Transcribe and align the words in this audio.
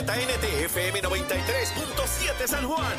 WZNT-FM 0.00 1.02
93.7 1.02 2.46
San 2.46 2.66
Juan. 2.66 2.96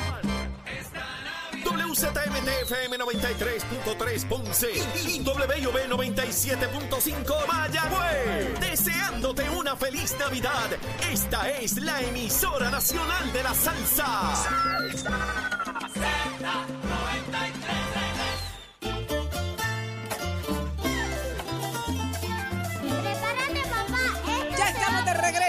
WZMT-FM 1.64 3.00
93.3 3.00 4.28
Ponce 4.28 4.70
y 5.04 5.20
WB 5.24 5.90
97.5 5.90 7.48
Mayagüez. 7.48 8.60
Deseándote 8.60 9.50
una 9.50 9.76
feliz 9.76 10.16
Navidad. 10.20 10.70
Esta 11.12 11.50
es 11.50 11.82
la 11.82 12.00
emisora 12.02 12.70
nacional 12.70 13.34
de 13.34 13.44
la 13.44 13.54
salsa. 13.56 14.34
Prepárate, 14.92 16.91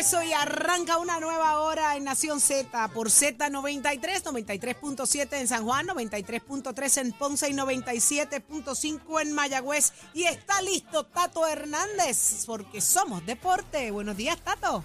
regreso 0.03 0.23
y 0.29 0.33
arranca 0.33 0.99
una 0.99 1.21
nueva 1.21 1.61
hora 1.61 1.97
en 1.97 2.05
Nación 2.05 2.41
Z 2.41 2.89
por 2.93 3.07
Z93, 3.07 4.25
93.7 4.25 5.41
en 5.41 5.47
San 5.47 5.65
Juan, 5.65 5.87
93.3 5.87 7.01
en 7.01 7.13
Ponce 7.13 7.49
y 7.49 7.53
97.5 7.53 9.23
en 9.23 9.33
Mayagüez. 9.33 9.93
Y 10.13 10.25
está 10.25 10.61
listo 10.63 11.05
Tato 11.05 11.47
Hernández, 11.47 12.45
porque 12.47 12.81
somos 12.81 13.25
deporte. 13.27 13.93
Buenos 13.93 14.17
días, 14.17 14.41
Tato. 14.43 14.83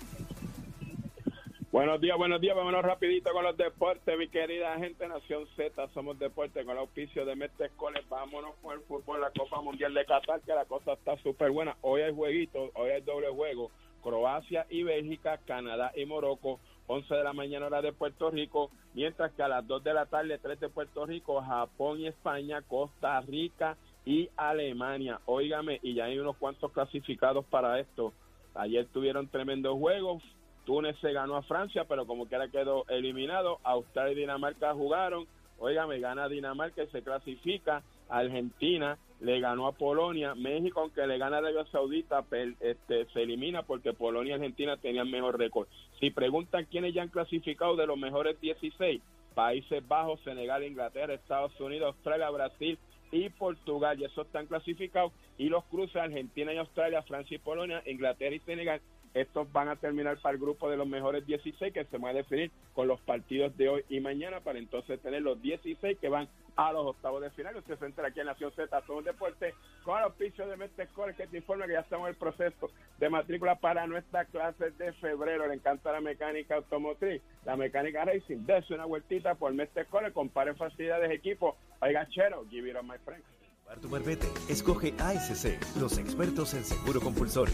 Buenos 1.72 2.00
días, 2.00 2.18
buenos 2.18 2.40
días. 2.40 2.56
Vámonos 2.56 2.84
rapidito 2.84 3.32
con 3.32 3.44
los 3.44 3.58
deportes, 3.58 4.18
mi 4.20 4.28
querida 4.30 4.78
gente 4.78 5.08
Nación 5.08 5.48
Z. 5.56 5.88
Somos 5.96 6.20
deporte 6.20 6.64
con 6.64 6.74
el 6.74 6.80
auspicio 6.80 7.26
de 7.26 7.36
Mestre 7.36 7.68
Escoles. 7.68 8.08
Vámonos 8.08 8.56
con 8.62 8.74
el 8.74 8.82
fútbol, 8.82 9.22
la 9.22 9.32
Copa 9.32 9.62
Mundial 9.62 9.96
de 9.96 10.06
Qatar, 10.06 10.42
que 10.42 10.54
la 10.54 10.66
cosa 10.66 10.94
está 10.94 11.18
súper 11.24 11.50
buena. 11.50 11.76
Hoy 11.82 12.02
hay 12.02 12.14
jueguitos, 12.14 12.70
hoy 12.76 12.92
hay 12.92 13.02
doble 13.02 13.30
juego. 13.30 13.72
Croacia 14.08 14.66
y 14.70 14.84
Bélgica, 14.84 15.38
Canadá 15.46 15.92
y 15.94 16.06
Morocco. 16.06 16.62
11 16.90 17.14
de 17.14 17.24
la 17.26 17.34
mañana 17.34 17.66
hora 17.66 17.82
de 17.82 17.92
Puerto 17.92 18.32
Rico, 18.32 18.72
mientras 18.94 19.34
que 19.34 19.44
a 19.44 19.50
las 19.50 19.68
2 19.68 19.84
de 19.84 19.94
la 19.94 20.06
tarde 20.06 20.40
3 20.42 20.62
de 20.62 20.70
Puerto 20.70 21.06
Rico, 21.06 21.42
Japón 21.42 22.00
y 22.00 22.08
España, 22.08 22.62
Costa 22.62 23.20
Rica 23.20 23.76
y 24.06 24.30
Alemania. 24.38 25.20
Óigame, 25.26 25.82
y 25.84 25.96
ya 25.96 26.06
hay 26.06 26.18
unos 26.18 26.38
cuantos 26.38 26.72
clasificados 26.72 27.44
para 27.48 27.82
esto. 27.82 28.14
Ayer 28.56 28.88
tuvieron 28.94 29.28
tremendos 29.28 29.78
juegos, 29.78 30.24
Túnez 30.66 30.96
se 31.02 31.12
ganó 31.12 31.36
a 31.36 31.44
Francia, 31.44 31.84
pero 31.84 32.08
como 32.08 32.28
quiera 32.28 32.48
quedó 32.48 32.86
eliminado. 32.88 33.60
Australia 33.64 34.14
y 34.14 34.22
Dinamarca 34.22 34.74
jugaron. 34.74 35.28
Óigame, 35.60 36.00
gana 36.00 36.30
Dinamarca 36.30 36.82
y 36.82 36.88
se 36.88 37.04
clasifica. 37.04 37.84
Argentina 38.08 38.98
le 39.20 39.40
ganó 39.40 39.68
a 39.68 39.72
Polonia. 39.72 40.36
México, 40.36 40.82
aunque 40.82 41.06
le 41.08 41.18
gana 41.18 41.38
a 41.38 41.40
Arabia 41.40 41.66
Saudita, 41.72 42.24
este, 42.60 43.06
se 43.08 43.24
elimina 43.24 43.64
porque 43.64 43.94
Polonia 43.94 44.32
y 44.32 44.34
Argentina 44.36 44.78
tenían 44.78 45.10
mejor 45.10 45.38
récord. 45.38 45.68
Si 46.00 46.12
preguntan 46.12 46.66
quiénes 46.66 46.94
ya 46.94 47.02
han 47.02 47.10
clasificado 47.10 47.76
de 47.76 47.88
los 47.88 47.98
mejores 47.98 48.40
16, 48.40 49.02
Países 49.34 49.88
Bajos, 49.88 50.20
Senegal, 50.22 50.64
Inglaterra, 50.64 51.14
Estados 51.14 51.60
Unidos, 51.60 51.96
Australia, 51.96 52.30
Brasil 52.30 52.78
y 53.12 53.30
Portugal, 53.30 54.00
y 54.00 54.06
esos 54.06 54.26
están 54.26 54.48
clasificados. 54.48 55.14
Y 55.38 55.50
los 55.50 55.64
cruces 55.66 55.96
Argentina 55.98 56.54
y 56.54 56.58
Australia, 56.58 57.04
Francia 57.04 57.36
y 57.36 57.40
Polonia, 57.40 57.82
Inglaterra 57.86 58.36
y 58.36 58.40
Senegal 58.40 58.82
estos 59.14 59.52
van 59.52 59.70
a 59.70 59.76
terminar 59.76 60.18
para 60.20 60.34
el 60.36 60.42
grupo 60.42 60.70
de 60.70 60.78
los 60.78 60.88
mejores 60.88 61.26
16 61.26 61.74
que 61.74 61.86
se 61.86 61.98
va 61.98 62.10
a 62.10 62.14
definir 62.14 62.52
con 62.74 62.88
los 62.88 63.00
partidos 63.02 63.56
de 63.58 63.70
hoy 63.70 63.86
y 63.90 64.00
mañana 64.00 64.40
para 64.42 64.60
entonces 64.60 65.00
tener 65.02 65.22
los 65.22 65.42
16 65.42 65.98
que 66.00 66.10
van 66.10 66.28
a 66.56 66.72
los 66.72 66.88
octavos 66.88 67.22
de 67.22 67.30
final. 67.30 67.56
Usted 67.56 67.78
se 67.78 67.86
entera 67.86 68.08
aquí 68.10 68.20
en 68.20 68.26
Nación 68.26 68.52
Z, 68.52 68.82
todo 68.82 68.98
un 68.98 69.04
deporte 69.04 69.54
con 69.84 69.98
el 69.98 70.06
auspicio 70.06 70.48
de 70.48 70.58
Mestre 70.58 70.88
Core 70.88 71.14
que 71.14 71.28
te 71.28 71.38
informa 71.38 71.68
que 71.68 71.74
ya 71.74 71.82
estamos 71.82 72.08
en 72.08 72.14
el 72.14 72.20
proceso 72.20 72.72
de 72.98 73.10
matrícula 73.10 73.56
para 73.56 73.86
nuestra 73.88 74.26
clase 74.26 74.72
de 74.72 74.92
febrero. 74.94 75.48
Le 75.48 75.54
encanta 75.54 75.92
la 75.92 76.02
mecánica 76.02 76.56
automotriz, 76.56 77.22
la 77.46 77.56
mecánica 77.56 78.06
racing. 78.06 78.46
Dese 78.46 78.74
una 78.74 78.86
vueltita 78.86 79.36
por 79.36 79.54
Mestre 79.54 79.86
Core, 79.86 80.12
compare 80.12 80.56
facilidades 80.56 81.10
de 81.10 81.16
equipo. 81.16 81.56
Oiga, 81.80 82.08
chero, 82.10 82.46
give 82.50 82.68
it 82.70 82.76
on 82.76 82.88
my 82.88 82.98
friend. 83.06 83.24
Para 83.68 83.82
tu 83.82 83.90
barbete, 83.90 84.32
escoge 84.48 84.94
ASC, 84.98 85.60
los 85.78 85.98
expertos 85.98 86.54
en 86.54 86.64
seguro 86.64 87.02
compulsorio. 87.02 87.54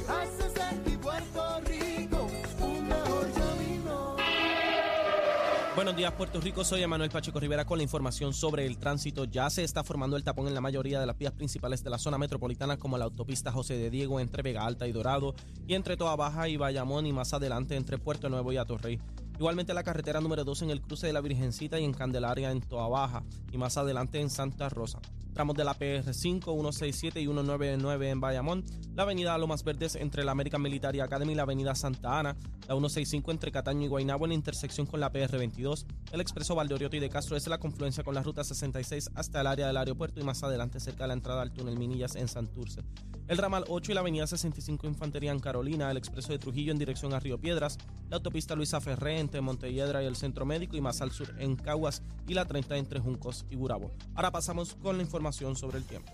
Buenos 5.76 5.96
días, 5.96 6.12
Puerto 6.12 6.40
Rico. 6.40 6.64
Soy 6.64 6.84
Emanuel 6.84 7.10
Pacheco 7.10 7.40
Rivera 7.40 7.66
con 7.66 7.80
la 7.80 7.84
información 7.84 8.32
sobre 8.32 8.68
el 8.68 8.78
tránsito. 8.78 9.26
Ya 9.26 9.50
se 9.50 9.64
está 9.64 9.84
formando 9.84 10.16
el 10.16 10.24
tapón 10.24 10.48
en 10.48 10.54
la 10.54 10.62
mayoría 10.62 11.00
de 11.00 11.08
las 11.08 11.18
vías 11.18 11.34
principales 11.34 11.84
de 11.84 11.90
la 11.90 11.98
zona 11.98 12.20
metropolitana, 12.20 12.78
como 12.78 13.00
la 13.00 13.06
autopista 13.06 13.52
José 13.52 13.78
de 13.78 13.90
Diego 13.90 14.20
entre 14.20 14.44
Vega 14.44 14.68
Alta 14.68 14.88
y 14.88 14.92
Dorado, 14.92 15.34
y 15.66 15.74
entre 15.74 15.98
Toa 15.98 16.16
Baja 16.16 16.48
y 16.48 16.58
Bayamón, 16.58 17.08
y 17.08 17.12
más 17.12 17.34
adelante 17.34 17.76
entre 17.76 17.98
Puerto 17.98 18.30
Nuevo 18.30 18.54
y 18.54 18.58
Atorrey. 18.58 19.02
Igualmente 19.40 19.74
la 19.74 19.84
carretera 19.84 20.22
número 20.22 20.44
2 20.44 20.62
en 20.62 20.70
el 20.70 20.82
cruce 20.82 21.08
de 21.08 21.14
la 21.14 21.22
Virgencita 21.22 21.80
y 21.80 21.86
en 21.86 21.94
Candelaria 21.94 22.52
en 22.52 22.62
Toa 22.62 22.88
Baja, 22.88 23.24
y 23.52 23.58
más 23.58 23.78
adelante 23.78 24.22
en 24.22 24.30
Santa 24.30 24.70
Rosa. 24.70 25.00
Tramos 25.34 25.56
de 25.56 25.64
la 25.64 25.78
PR5, 25.78 26.44
167 26.44 27.20
y 27.20 27.24
199 27.24 28.10
en 28.10 28.22
Bayamón, 28.22 28.64
la 28.94 29.04
avenida 29.04 29.38
Lomas 29.38 29.64
Verdes 29.64 29.96
entre 29.96 30.24
la 30.24 30.32
American 30.32 30.62
Military 30.62 31.00
Academy 31.00 31.34
y 31.34 31.36
la 31.36 31.44
avenida 31.44 31.74
Santa 31.74 32.20
Ana, 32.20 32.36
la 32.68 32.76
165 32.76 33.32
entre 33.32 33.52
Cataño 33.52 33.86
y 33.86 33.88
Guaynabo 33.88 34.26
en 34.26 34.34
intersección 34.34 34.86
con 34.86 35.00
la 35.00 35.12
PR22, 35.12 35.86
el 36.12 36.22
expreso 36.22 36.54
Valdorioto 36.54 36.96
y 36.96 37.00
de 37.00 37.10
Castro 37.10 37.36
es 37.36 37.48
la 37.48 37.58
confluencia 37.58 38.04
con 38.04 38.14
la 38.14 38.22
ruta 38.22 38.44
66 38.44 39.10
hasta 39.16 39.42
el 39.42 39.48
área 39.48 39.66
del 39.66 39.78
aeropuerto 39.78 40.20
y 40.20 40.24
más 40.24 40.44
adelante 40.44 40.80
cerca 40.80 41.06
de 41.06 41.08
la 41.08 41.14
entrada 41.16 41.42
al 41.42 41.52
túnel 41.52 41.80
Minillas 41.80 42.16
en 42.16 42.28
Santurce. 42.28 42.82
El 43.28 43.38
ramal 43.38 43.64
8 43.70 43.92
y 43.92 43.96
la 43.96 44.02
avenida 44.02 44.28
65 44.28 44.86
Infantería 44.86 45.32
en 45.32 45.40
Carolina, 45.40 45.90
el 45.90 45.98
expreso 45.98 46.34
de 46.34 46.40
Trujillo 46.40 46.72
en 46.72 46.78
dirección 46.78 47.14
a 47.14 47.20
Río 47.20 47.40
Piedras, 47.40 47.78
la 48.10 48.18
autopista 48.18 48.54
Luisa 48.54 48.82
Ferré 48.82 49.20
entre 49.20 49.42
Montelledra 49.42 50.04
y 50.04 50.06
el 50.06 50.18
Centro 50.18 50.46
Médico 50.46 50.76
y 50.76 50.82
más 50.82 51.02
al 51.02 51.12
sur 51.12 51.34
en 51.40 51.56
Caguas. 51.56 52.04
Y 52.28 52.34
la 52.36 52.46
30 52.46 52.78
entre 52.78 53.00
Juncos 53.00 53.46
y 53.50 53.56
Burabo. 53.56 53.92
Ahora 54.16 54.32
pasamos 54.32 54.76
con 54.76 54.98
la 54.98 55.04
información 55.04 55.23
sobre 55.32 55.78
el 55.78 55.86
tiempo. 55.86 56.12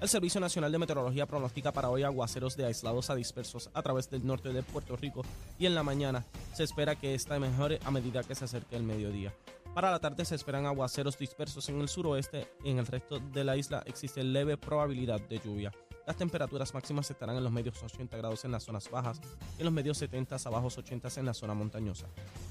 El 0.00 0.08
Servicio 0.08 0.40
Nacional 0.40 0.70
de 0.70 0.78
Meteorología 0.78 1.26
pronostica 1.26 1.72
para 1.72 1.90
hoy 1.90 2.04
aguaceros 2.04 2.56
de 2.56 2.64
aislados 2.64 3.10
a 3.10 3.16
dispersos 3.16 3.68
a 3.74 3.82
través 3.82 4.08
del 4.08 4.24
norte 4.24 4.52
de 4.52 4.62
Puerto 4.62 4.94
Rico 4.96 5.22
y 5.58 5.66
en 5.66 5.74
la 5.74 5.82
mañana 5.82 6.24
se 6.52 6.62
espera 6.62 6.94
que 6.94 7.14
esta 7.14 7.38
mejore 7.40 7.80
a 7.84 7.90
medida 7.90 8.22
que 8.22 8.36
se 8.36 8.44
acerque 8.44 8.76
el 8.76 8.84
mediodía. 8.84 9.34
Para 9.74 9.90
la 9.90 9.98
tarde 9.98 10.24
se 10.24 10.36
esperan 10.36 10.66
aguaceros 10.66 11.18
dispersos 11.18 11.68
en 11.68 11.80
el 11.80 11.88
suroeste 11.88 12.46
y 12.64 12.70
en 12.70 12.78
el 12.78 12.86
resto 12.86 13.18
de 13.18 13.42
la 13.42 13.56
isla 13.56 13.82
existe 13.86 14.22
leve 14.22 14.56
probabilidad 14.56 15.20
de 15.20 15.40
lluvia. 15.40 15.72
Las 16.08 16.16
temperaturas 16.16 16.72
máximas 16.72 17.10
estarán 17.10 17.36
en 17.36 17.44
los 17.44 17.52
medios 17.52 17.82
80 17.82 18.16
grados 18.16 18.42
en 18.46 18.50
las 18.50 18.62
zonas 18.62 18.90
bajas 18.90 19.20
y 19.58 19.60
en 19.60 19.66
los 19.66 19.74
medios 19.74 19.98
70 19.98 20.36
a 20.42 20.48
bajos 20.48 20.78
80 20.78 21.06
en 21.16 21.26
la 21.26 21.34
zona 21.34 21.52
montañosa. 21.52 22.06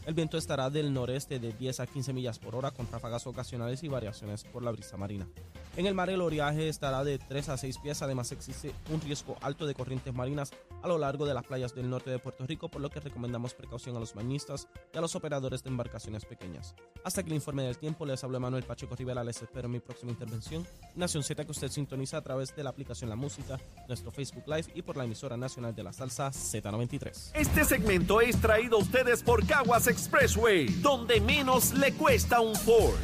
El 0.06 0.14
viento 0.14 0.38
estará 0.38 0.70
del 0.70 0.94
noreste 0.94 1.40
de 1.40 1.54
10 1.54 1.80
a 1.80 1.88
15 1.88 2.14
millas 2.14 2.38
por 2.38 2.56
hora 2.56 2.70
con 2.70 2.88
ráfagas 2.92 3.26
ocasionales 3.26 3.82
y 3.82 3.88
variaciones 3.88 4.44
por 4.44 4.62
la 4.62 4.70
brisa 4.70 4.96
marina. 4.96 5.28
En 5.76 5.88
el 5.88 5.96
mar 5.96 6.12
el 6.12 6.22
oleaje 6.22 6.70
estará 6.70 7.04
de 7.04 7.18
3 7.18 7.50
a 7.50 7.58
6 7.58 7.80
pies, 7.80 8.02
además 8.04 8.32
existe 8.32 8.76
un 8.92 9.02
riesgo 9.02 9.36
alto 9.42 9.66
de 9.66 9.74
corrientes 9.74 10.14
marinas 10.14 10.52
a 10.84 10.88
lo 10.88 11.00
largo 11.00 11.26
de 11.26 11.34
las 11.34 11.46
playas 11.46 11.74
del 11.74 11.90
norte 11.90 12.12
de 12.12 12.20
Puerto 12.20 12.46
Rico, 12.46 12.70
por 12.70 12.82
lo 12.82 12.92
que 12.92 13.00
recomendamos 13.00 13.56
precaución 13.56 13.96
a 13.96 14.00
los 14.00 14.14
bañistas 14.14 14.68
y 14.94 14.98
a 14.98 15.02
los 15.02 15.16
operadores 15.16 15.64
de 15.64 15.70
embarcaciones 15.70 16.26
pequeñas. 16.26 16.76
Hasta 17.04 17.24
que 17.24 17.30
el 17.30 17.36
informe 17.36 17.64
del 17.64 17.78
tiempo 17.78 18.06
les 18.06 18.24
habló 18.24 18.40
Manuel 18.40 18.64
Pacheco 18.64 18.96
Rivera, 18.96 19.24
les 19.24 19.42
espero 19.42 19.66
en 19.66 19.72
mi 19.72 19.80
próxima 19.80 20.12
intervención. 20.12 20.68
Nación 20.96 21.24
Z 21.24 21.44
que 21.44 21.52
usted 21.52 21.70
sintoniza 21.70 22.18
a 22.18 22.22
través 22.22 22.56
de 22.56 22.64
la 22.64 22.70
aplicación 22.70 23.10
La 23.10 23.16
Música, 23.16 23.47
nuestro 23.88 24.12
Facebook 24.12 24.44
Live 24.48 24.66
y 24.76 24.82
por 24.82 24.98
la 24.98 25.06
emisora 25.06 25.38
nacional 25.38 25.74
de 25.76 25.84
la 25.84 25.94
salsa 25.94 26.30
Z93. 26.30 27.32
Este 27.34 27.66
segmento 27.66 28.22
es 28.22 28.40
traído 28.40 28.78
a 28.78 28.82
ustedes 28.82 29.24
por 29.24 29.46
Caguas 29.46 29.88
Expressway, 29.88 30.68
donde 30.82 31.22
menos 31.22 31.74
le 31.74 31.94
cuesta 31.94 32.40
un 32.40 32.56
Ford. 32.56 32.98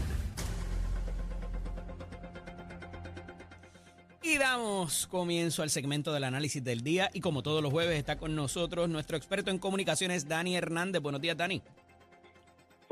Y 4.26 4.38
damos 4.38 5.06
comienzo 5.08 5.64
al 5.64 5.70
segmento 5.70 6.14
del 6.14 6.24
análisis 6.24 6.64
del 6.64 6.82
día 6.82 7.10
y 7.14 7.20
como 7.20 7.44
todos 7.44 7.62
los 7.62 7.74
jueves 7.74 8.00
está 8.00 8.18
con 8.18 8.34
nosotros 8.36 8.88
nuestro 8.88 9.18
experto 9.18 9.52
en 9.52 9.60
comunicaciones 9.60 10.30
Dani 10.30 10.56
Hernández. 10.56 11.02
Buenos 11.02 11.20
días 11.20 11.36
Dani. 11.36 11.62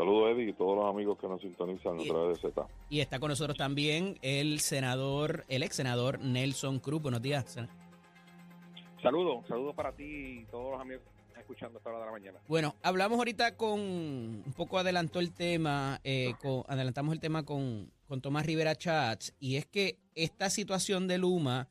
Saludos, 0.01 0.31
Eddie, 0.35 0.49
y 0.49 0.53
todos 0.53 0.75
los 0.75 0.89
amigos 0.89 1.15
que 1.19 1.27
nos 1.27 1.39
sintonizan 1.41 1.99
a 1.99 2.03
través 2.03 2.41
de 2.41 2.49
Z. 2.49 2.67
Y 2.89 3.01
está 3.01 3.19
con 3.19 3.29
nosotros 3.29 3.55
también 3.55 4.17
el 4.23 4.59
senador, 4.59 5.45
el 5.47 5.61
ex 5.61 5.75
senador 5.75 6.19
Nelson 6.19 6.79
Cruz. 6.79 7.03
Buenos 7.03 7.21
días. 7.21 7.55
Saludos, 9.03 9.45
saludos 9.47 9.75
para 9.75 9.91
ti 9.91 10.39
y 10.41 10.45
todos 10.45 10.71
los 10.71 10.81
amigos 10.81 11.03
que 11.03 11.21
están 11.27 11.41
escuchando 11.41 11.77
esta 11.77 11.91
hora 11.91 11.99
de 11.99 12.05
la 12.07 12.11
mañana. 12.13 12.39
Bueno, 12.47 12.75
hablamos 12.81 13.19
ahorita 13.19 13.55
con, 13.57 13.79
un 13.79 14.53
poco 14.57 14.79
adelantó 14.79 15.19
el 15.19 15.31
tema, 15.33 16.01
eh, 16.03 16.33
con- 16.41 16.63
adelantamos 16.67 17.13
el 17.13 17.19
tema 17.19 17.43
con, 17.45 17.91
con 18.07 18.21
Tomás 18.21 18.47
Rivera 18.47 18.75
Chats, 18.75 19.35
y 19.39 19.57
es 19.57 19.67
que 19.67 19.99
esta 20.15 20.49
situación 20.49 21.07
de 21.07 21.19
Luma 21.19 21.69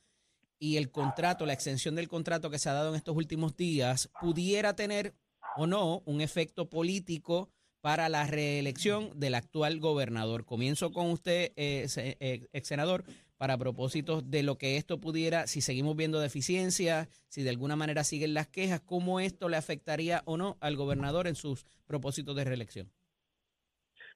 y 0.60 0.76
el 0.76 0.92
contrato, 0.92 1.46
la 1.46 1.52
extensión 1.52 1.96
del 1.96 2.06
contrato 2.06 2.48
que 2.48 2.60
se 2.60 2.68
ha 2.68 2.74
dado 2.74 2.90
en 2.90 2.94
estos 2.94 3.16
últimos 3.16 3.56
días, 3.56 4.08
pudiera 4.20 4.76
tener 4.76 5.14
o 5.56 5.66
no 5.66 6.02
un 6.04 6.20
efecto 6.20 6.70
político 6.70 7.50
para 7.80 8.08
la 8.08 8.26
reelección 8.26 9.18
del 9.18 9.34
actual 9.34 9.80
gobernador. 9.80 10.44
Comienzo 10.44 10.92
con 10.92 11.10
usted, 11.10 11.52
eh, 11.56 11.86
eh, 11.96 12.46
ex 12.52 12.68
senador, 12.68 13.04
para 13.40 13.56
propósitos 13.56 14.30
de 14.30 14.42
lo 14.42 14.58
que 14.58 14.76
esto 14.76 15.00
pudiera, 15.00 15.46
si 15.46 15.62
seguimos 15.62 15.96
viendo 15.96 16.20
deficiencias, 16.20 17.08
si 17.28 17.42
de 17.42 17.48
alguna 17.48 17.74
manera 17.74 18.04
siguen 18.04 18.34
las 18.34 18.48
quejas, 18.48 18.82
cómo 18.82 19.18
esto 19.18 19.48
le 19.48 19.56
afectaría 19.56 20.20
o 20.26 20.36
no 20.36 20.58
al 20.60 20.76
gobernador 20.76 21.26
en 21.26 21.34
sus 21.34 21.64
propósitos 21.86 22.36
de 22.36 22.44
reelección? 22.44 22.92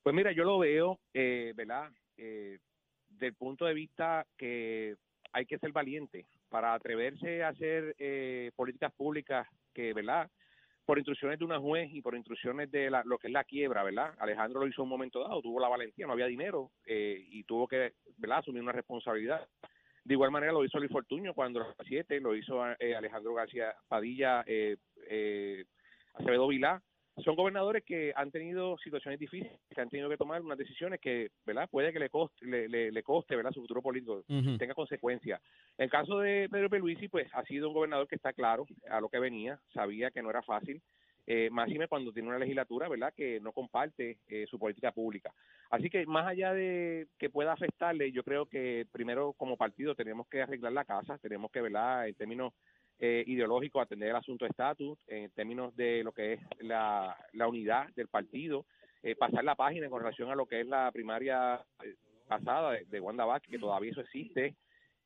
Pues 0.02 0.14
mira, 0.14 0.32
yo 0.32 0.44
lo 0.44 0.58
veo, 0.58 1.00
eh, 1.14 1.54
¿verdad? 1.56 1.90
Eh, 2.18 2.58
del 3.08 3.32
punto 3.32 3.64
de 3.64 3.72
vista 3.72 4.26
que 4.36 4.96
hay 5.32 5.46
que 5.46 5.58
ser 5.58 5.72
valiente 5.72 6.26
para 6.50 6.74
atreverse 6.74 7.42
a 7.42 7.48
hacer 7.48 7.96
eh, 7.98 8.50
políticas 8.54 8.92
públicas 8.92 9.48
que, 9.72 9.94
¿verdad? 9.94 10.30
Por 10.84 10.98
instrucciones 10.98 11.38
de 11.38 11.44
una 11.44 11.58
juez 11.58 11.90
y 11.92 12.02
por 12.02 12.14
instrucciones 12.14 12.70
de 12.70 12.90
la, 12.90 13.02
lo 13.04 13.18
que 13.18 13.28
es 13.28 13.32
la 13.32 13.44
quiebra, 13.44 13.82
¿verdad? 13.82 14.14
Alejandro 14.18 14.60
lo 14.60 14.66
hizo 14.66 14.82
en 14.82 14.84
un 14.84 14.90
momento 14.90 15.20
dado, 15.20 15.40
tuvo 15.40 15.60
la 15.60 15.68
valentía, 15.68 16.06
no 16.06 16.12
había 16.12 16.26
dinero 16.26 16.72
eh, 16.86 17.24
y 17.30 17.44
tuvo 17.44 17.66
que, 17.66 17.94
¿verdad? 18.18 18.38
Asumir 18.38 18.62
una 18.62 18.72
responsabilidad. 18.72 19.48
De 20.04 20.12
igual 20.12 20.30
manera 20.30 20.52
lo 20.52 20.64
hizo 20.64 20.78
Luis 20.78 20.92
Fortuño 20.92 21.32
cuando 21.32 21.60
era 21.60 21.74
siete, 21.86 22.20
lo 22.20 22.34
hizo 22.36 22.62
eh, 22.78 22.94
Alejandro 22.94 23.32
García 23.32 23.74
Padilla, 23.88 24.44
eh, 24.46 24.76
eh, 25.08 25.64
Acevedo 26.12 26.48
Vilá, 26.48 26.82
son 27.22 27.36
gobernadores 27.36 27.84
que 27.84 28.12
han 28.16 28.30
tenido 28.30 28.76
situaciones 28.78 29.20
difíciles, 29.20 29.52
que 29.72 29.80
han 29.80 29.88
tenido 29.88 30.08
que 30.08 30.16
tomar 30.16 30.42
unas 30.42 30.58
decisiones 30.58 31.00
que, 31.00 31.30
¿verdad? 31.46 31.68
Puede 31.70 31.92
que 31.92 32.00
le 32.00 32.08
coste, 32.10 32.44
le, 32.44 32.68
le, 32.68 32.90
le 32.90 33.02
coste, 33.02 33.36
¿verdad? 33.36 33.52
Su 33.52 33.60
futuro 33.60 33.82
político 33.82 34.24
tenga 34.26 34.74
consecuencias. 34.74 35.40
En 35.78 35.84
el 35.84 35.90
caso 35.90 36.18
de 36.18 36.48
Pedro 36.50 36.68
Pierluisi, 36.68 37.08
pues 37.08 37.28
ha 37.32 37.44
sido 37.44 37.68
un 37.68 37.74
gobernador 37.74 38.08
que 38.08 38.16
está 38.16 38.32
claro 38.32 38.66
a 38.90 39.00
lo 39.00 39.08
que 39.08 39.20
venía, 39.20 39.60
sabía 39.72 40.10
que 40.10 40.22
no 40.22 40.30
era 40.30 40.42
fácil, 40.42 40.82
eh, 41.26 41.48
máxime 41.50 41.88
cuando 41.88 42.12
tiene 42.12 42.28
una 42.28 42.38
legislatura, 42.38 42.88
¿verdad? 42.88 43.14
Que 43.16 43.40
no 43.40 43.52
comparte 43.52 44.18
eh, 44.28 44.46
su 44.48 44.58
política 44.58 44.92
pública. 44.92 45.32
Así 45.70 45.88
que 45.88 46.04
más 46.06 46.26
allá 46.26 46.52
de 46.52 47.06
que 47.18 47.30
pueda 47.30 47.52
afectarle, 47.52 48.12
yo 48.12 48.22
creo 48.22 48.46
que 48.46 48.86
primero 48.92 49.32
como 49.34 49.56
partido 49.56 49.94
tenemos 49.94 50.28
que 50.28 50.42
arreglar 50.42 50.72
la 50.72 50.84
casa, 50.84 51.16
tenemos 51.18 51.50
que, 51.50 51.62
¿verdad? 51.62 52.08
En 52.08 52.14
términos 52.14 52.52
eh, 52.98 53.24
ideológicos, 53.26 53.82
atender 53.82 54.10
el 54.10 54.16
asunto 54.16 54.44
de 54.44 54.50
estatus, 54.50 54.98
en 55.08 55.30
términos 55.30 55.74
de 55.76 56.02
lo 56.02 56.12
que 56.12 56.34
es 56.34 56.40
la, 56.60 57.16
la 57.32 57.48
unidad 57.48 57.88
del 57.94 58.08
partido, 58.08 58.66
eh, 59.02 59.16
pasar 59.16 59.44
la 59.44 59.54
página 59.54 59.88
con 59.88 60.00
relación 60.00 60.30
a 60.30 60.34
lo 60.34 60.46
que 60.46 60.60
es 60.60 60.66
la 60.66 60.90
primaria 60.92 61.60
eh, 61.82 61.94
pasada 62.26 62.72
de, 62.72 62.84
de 62.86 63.00
Wanda 63.00 63.24
Vázquez, 63.24 63.50
que 63.50 63.58
todavía 63.58 63.90
eso 63.90 64.00
existe, 64.00 64.54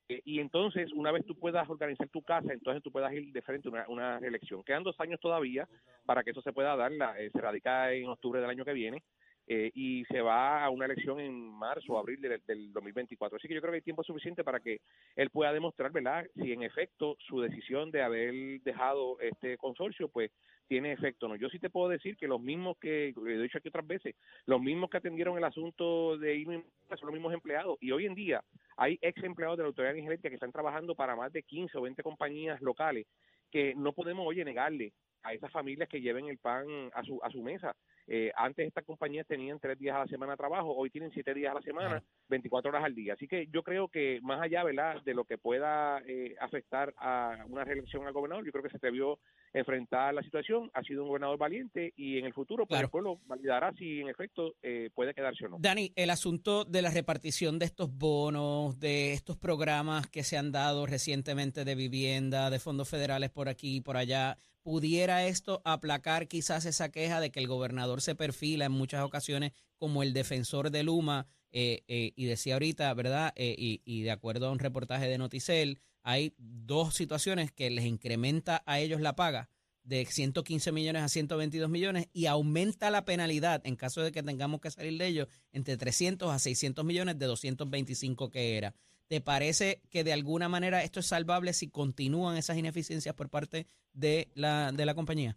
eh, 0.09 0.23
y 0.25 0.41
entonces, 0.41 0.91
una 0.95 1.13
vez 1.13 1.25
tú 1.27 1.39
puedas 1.39 1.69
organizar 1.69 2.09
tu 2.09 2.23
casa, 2.23 2.53
entonces 2.53 2.83
tú 2.83 2.91
puedas 2.91 3.13
ir 3.13 3.31
de 3.33 3.43
frente 3.43 3.69
a 3.69 3.71
una, 3.71 3.89
una 3.89 4.19
reelección. 4.19 4.63
Quedan 4.65 4.83
dos 4.83 4.99
años 5.01 5.21
todavía 5.21 5.69
para 6.07 6.25
que 6.25 6.31
eso 6.31 6.41
se 6.41 6.53
pueda 6.53 6.77
dar. 6.77 6.91
La, 6.93 7.15
se 7.15 7.41
radica 7.41 7.93
en 7.93 8.09
octubre 8.09 8.41
del 8.41 8.49
año 8.49 8.65
que 8.65 8.73
viene 8.73 9.03
eh, 9.51 9.71
y 9.75 10.05
se 10.05 10.21
va 10.21 10.63
a 10.63 10.69
una 10.69 10.85
elección 10.85 11.21
en 11.21 11.35
marzo 11.35 11.95
o 11.95 11.99
abril 11.99 12.21
del, 12.21 12.43
del 12.47 12.71
2024. 12.71 13.37
Así 13.37 13.49
que 13.49 13.55
yo 13.55 13.61
creo 13.63 13.73
que 13.73 13.77
hay 13.77 13.83
tiempo 13.83 14.05
suficiente 14.05 14.45
para 14.45 14.61
que 14.61 14.83
él 15.17 15.31
pueda 15.31 15.55
demostrar, 15.55 15.91
¿verdad?, 15.91 16.27
si 16.35 16.53
en 16.53 16.63
efecto 16.63 17.17
su 17.19 17.41
decisión 17.41 17.91
de 17.91 18.03
haber 18.03 18.61
dejado 18.61 19.19
este 19.21 19.57
consorcio, 19.57 20.09
pues 20.09 20.31
tiene 20.69 20.93
efecto 20.93 21.29
no. 21.29 21.37
Yo 21.37 21.49
sí 21.49 21.59
te 21.59 21.71
puedo 21.71 21.89
decir 21.89 22.17
que 22.17 22.29
los 22.29 22.41
mismos 22.41 22.77
que, 22.79 23.09
he 23.09 23.39
dicho 23.39 23.59
aquí 23.59 23.69
otras 23.69 23.87
veces, 23.87 24.15
los 24.45 24.61
mismos 24.61 24.91
que 24.91 24.99
atendieron 24.99 25.37
el 25.39 25.45
asunto 25.45 26.19
de 26.19 26.45
María 26.45 26.63
son 26.99 27.07
los 27.07 27.15
mismos 27.15 27.33
empleados. 27.33 27.79
Y 27.81 27.91
hoy 27.91 28.07
en 28.07 28.15
día 28.15 28.45
hay 28.77 28.99
ex 29.01 29.23
empleados 29.25 29.57
de 29.57 29.65
la 29.65 29.69
Autoridad 29.69 29.97
Energética 29.97 30.29
que 30.29 30.35
están 30.35 30.53
trabajando 30.53 30.95
para 30.95 31.17
más 31.17 31.33
de 31.33 31.43
15 31.43 31.79
o 31.79 31.83
20 31.83 32.03
compañías 32.03 32.61
locales 32.61 33.07
que 33.51 33.75
no 33.75 33.95
podemos, 33.95 34.27
oye, 34.27 34.45
negarle 34.45 34.93
a 35.23 35.33
esas 35.33 35.51
familias 35.51 35.89
que 35.89 36.01
lleven 36.01 36.29
el 36.29 36.39
pan 36.39 36.67
a 36.95 37.03
su, 37.03 37.19
a 37.23 37.31
su 37.31 37.43
mesa. 37.43 37.75
Eh, 38.11 38.33
antes 38.35 38.67
estas 38.67 38.85
compañías 38.85 39.27
tenían 39.27 39.61
tres 39.61 39.79
días 39.79 39.95
a 39.95 40.01
la 40.01 40.07
semana 40.07 40.33
de 40.33 40.39
trabajo, 40.39 40.75
hoy 40.75 40.89
tienen 40.89 41.11
siete 41.13 41.35
días 41.35 41.51
a 41.53 41.57
la 41.57 41.63
semana, 41.63 42.03
24 42.29 42.71
horas 42.71 42.85
al 42.85 42.95
día. 42.95 43.13
Así 43.13 43.29
que 43.29 43.49
yo 43.53 43.63
creo 43.63 43.89
que 43.89 44.19
más 44.23 44.41
allá, 44.41 44.65
¿verdad?, 44.65 45.03
de 45.05 45.13
lo 45.13 45.25
que 45.25 45.37
pueda 45.37 46.01
eh, 46.07 46.35
afectar 46.41 46.95
a 46.97 47.45
una 47.49 47.65
reelección 47.65 48.07
al 48.07 48.15
gobernador, 48.15 48.47
yo 48.47 48.53
creo 48.53 48.65
que 48.65 48.71
se 48.71 48.89
a 48.89 49.59
enfrentar 49.59 50.15
la 50.15 50.23
situación, 50.23 50.71
ha 50.73 50.83
sido 50.83 51.03
un 51.03 51.09
gobernador 51.09 51.39
valiente 51.39 51.93
y 51.97 52.19
en 52.19 52.25
el 52.25 52.33
futuro 52.33 52.65
pues, 52.67 52.79
Claro. 52.79 52.87
el 52.87 52.91
pueblo 52.91 53.21
validará 53.27 53.73
si 53.75 54.01
en 54.01 54.09
efecto 54.09 54.55
eh, 54.63 54.89
puede 54.95 55.13
quedarse 55.13 55.45
o 55.45 55.51
no. 55.51 55.57
Dani, 55.61 55.93
el 55.95 56.09
asunto 56.09 56.65
de 56.65 56.81
la 56.81 56.91
repartición 56.91 57.59
de 57.59 57.67
estos 57.67 57.91
bonos, 57.93 58.79
de 58.79 59.13
estos 59.13 59.37
programas 59.37 60.07
que 60.09 60.23
se 60.23 60.39
han 60.39 60.51
dado 60.51 60.87
recientemente 60.87 61.65
de 61.65 61.75
vivienda, 61.75 62.49
de 62.49 62.59
fondos 62.59 62.89
federales 62.89 63.31
por 63.31 63.49
aquí 63.49 63.77
y 63.77 63.81
por 63.81 63.97
allá, 63.97 64.39
¿pudiera 64.69 65.27
esto 65.27 65.63
aplacar 65.65 66.29
quizás 66.29 66.67
esa 66.67 66.91
queja 66.91 67.23
de 67.23 67.31
que 67.31 67.41
el 67.41 67.47
gobernador 67.47 68.03
se 68.03 68.15
perfila 68.15 68.67
en 68.67 68.73
muchas 68.73 69.03
ocasiones 69.03 69.53
como 69.79 70.03
el 70.03 70.13
defensor 70.13 70.71
de 70.71 70.83
Luma? 70.83 71.27
Eh, 71.53 71.85
eh, 71.89 72.13
y 72.17 72.27
decía 72.27 72.53
ahorita, 72.53 72.93
¿verdad? 72.93 73.33
Eh, 73.35 73.55
y, 73.57 73.81
y 73.87 74.03
de 74.03 74.11
acuerdo 74.11 74.47
a 74.47 74.51
un 74.51 74.59
reportaje 74.59 75.09
de 75.09 75.17
Noticel, 75.17 75.81
hay 76.03 76.35
dos 76.37 76.93
situaciones 76.93 77.51
que 77.51 77.71
les 77.71 77.87
incrementa 77.87 78.63
a 78.67 78.79
ellos 78.79 79.01
la 79.01 79.17
paga 79.17 79.49
de 79.85 80.05
115 80.05 80.71
millones 80.71 81.01
a 81.01 81.09
122 81.09 81.71
millones 81.71 82.09
y 82.13 82.27
aumenta 82.27 82.91
la 82.91 83.07
penalidad 83.07 83.63
en 83.65 83.75
caso 83.75 84.03
de 84.03 84.13
que 84.13 84.23
tengamos 84.23 84.61
que 84.61 84.71
salir 84.71 84.99
de 84.99 85.07
ellos 85.07 85.29
entre 85.51 85.79
300 85.79 86.31
a 86.31 86.39
600 86.39 86.85
millones 86.85 87.19
de 87.19 87.25
225 87.25 88.29
que 88.29 88.59
era. 88.59 88.75
¿Te 89.09 89.23
parece 89.23 89.81
que 89.91 90.05
de 90.05 90.13
alguna 90.13 90.49
manera 90.49 90.83
esto 90.83 91.01
es 91.01 91.07
salvable 91.07 91.55
si 91.55 91.71
continúan 91.71 92.37
esas 92.37 92.59
ineficiencias 92.59 93.15
por 93.15 93.31
parte 93.31 93.67
de 93.93 94.29
la, 94.35 94.71
de 94.71 94.85
la 94.85 94.95
compañía? 94.95 95.37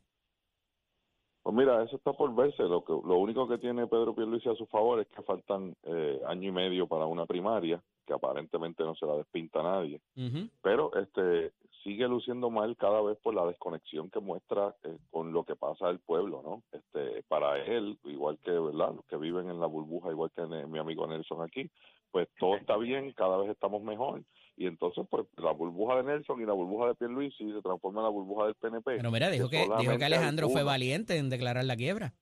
Pues 1.41 1.55
mira, 1.55 1.81
eso 1.83 1.95
está 1.95 2.13
por 2.13 2.35
verse. 2.35 2.63
Lo 2.63 2.83
que 2.83 2.91
lo 2.91 3.17
único 3.17 3.47
que 3.47 3.57
tiene 3.57 3.87
Pedro 3.87 4.13
Pierluisi 4.13 4.49
a 4.49 4.55
su 4.55 4.65
favor 4.67 4.99
es 4.99 5.07
que 5.07 5.23
faltan 5.23 5.75
eh, 5.83 6.21
año 6.27 6.49
y 6.49 6.51
medio 6.51 6.85
para 6.87 7.05
una 7.05 7.25
primaria, 7.25 7.81
que 8.05 8.13
aparentemente 8.13 8.83
no 8.83 8.93
se 8.93 9.05
la 9.05 9.15
despinta 9.15 9.61
a 9.61 9.63
nadie. 9.63 10.01
Pero 10.61 10.93
este 10.95 11.53
sigue 11.83 12.07
luciendo 12.07 12.49
mal 12.49 12.75
cada 12.77 13.01
vez 13.01 13.17
por 13.23 13.33
la 13.33 13.45
desconexión 13.45 14.09
que 14.09 14.19
muestra 14.19 14.75
eh, 14.83 14.97
con 15.09 15.31
lo 15.31 15.43
que 15.43 15.55
pasa 15.55 15.87
al 15.87 15.99
pueblo, 15.99 16.41
¿no? 16.43 16.63
Este 16.71 17.23
para 17.27 17.57
él, 17.57 17.97
igual 18.05 18.37
que 18.43 18.51
verdad, 18.51 18.93
los 18.95 19.05
que 19.05 19.17
viven 19.17 19.49
en 19.49 19.59
la 19.59 19.65
burbuja, 19.65 20.11
igual 20.11 20.31
que 20.35 20.45
mi 20.45 20.79
amigo 20.79 21.07
Nelson 21.07 21.41
aquí, 21.41 21.69
pues 22.11 22.27
todo 22.39 22.55
está 22.55 22.77
bien, 22.77 23.13
cada 23.13 23.37
vez 23.37 23.49
estamos 23.49 23.81
mejor 23.83 24.23
y 24.57 24.67
entonces 24.67 25.05
pues 25.09 25.25
la 25.37 25.51
burbuja 25.51 25.97
de 25.97 26.03
Nelson 26.03 26.41
y 26.41 26.45
la 26.45 26.53
burbuja 26.53 26.87
de 26.87 26.95
Pierluisi 26.95 27.51
se 27.51 27.61
transforma 27.61 28.01
en 28.01 28.05
la 28.05 28.11
burbuja 28.11 28.45
del 28.45 28.55
PNP. 28.55 28.97
Pero 28.97 29.11
mira, 29.11 29.29
dijo 29.29 29.49
que, 29.49 29.67
dijo 29.79 29.97
que 29.97 30.05
Alejandro 30.05 30.49
fue 30.49 30.63
valiente 30.63 31.17
en 31.17 31.29
declarar 31.29 31.65
la 31.65 31.75
quiebra. 31.75 32.13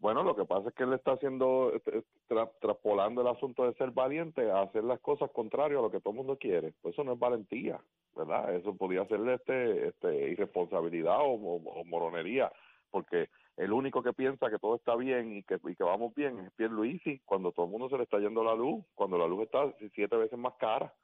Bueno, 0.00 0.22
lo 0.22 0.34
que 0.34 0.46
pasa 0.46 0.70
es 0.70 0.74
que 0.74 0.84
él 0.84 0.94
está 0.94 1.12
haciendo, 1.12 1.72
este, 1.74 2.02
tra- 2.28 2.50
traspolando 2.60 3.20
el 3.20 3.28
asunto 3.28 3.66
de 3.66 3.74
ser 3.74 3.90
valiente 3.90 4.50
a 4.50 4.62
hacer 4.62 4.82
las 4.82 4.98
cosas 5.00 5.30
contrarias 5.30 5.78
a 5.78 5.82
lo 5.82 5.90
que 5.90 6.00
todo 6.00 6.10
el 6.12 6.16
mundo 6.16 6.38
quiere. 6.38 6.72
Pues 6.80 6.94
eso 6.94 7.04
no 7.04 7.12
es 7.12 7.18
valentía, 7.18 7.78
¿verdad? 8.16 8.54
Eso 8.54 8.74
podría 8.74 9.04
ser 9.06 9.20
este, 9.28 9.88
este, 9.88 10.30
irresponsabilidad 10.30 11.18
o, 11.20 11.32
o- 11.34 11.80
o 11.80 11.84
moronería, 11.84 12.50
porque 12.90 13.28
el 13.58 13.72
único 13.72 14.02
que 14.02 14.14
piensa 14.14 14.48
que 14.48 14.58
todo 14.58 14.76
está 14.76 14.96
bien 14.96 15.36
y 15.36 15.42
que, 15.42 15.58
y 15.62 15.76
que 15.76 15.84
vamos 15.84 16.14
bien 16.14 16.38
es 16.40 16.52
Pierluisi, 16.52 17.20
cuando 17.26 17.52
todo 17.52 17.66
el 17.66 17.72
mundo 17.72 17.90
se 17.90 17.98
le 17.98 18.04
está 18.04 18.18
yendo 18.18 18.42
la 18.42 18.54
luz, 18.54 18.82
cuando 18.94 19.18
la 19.18 19.26
luz 19.26 19.42
está 19.42 19.70
siete 19.94 20.16
veces 20.16 20.38
más 20.38 20.54
cara, 20.54 20.94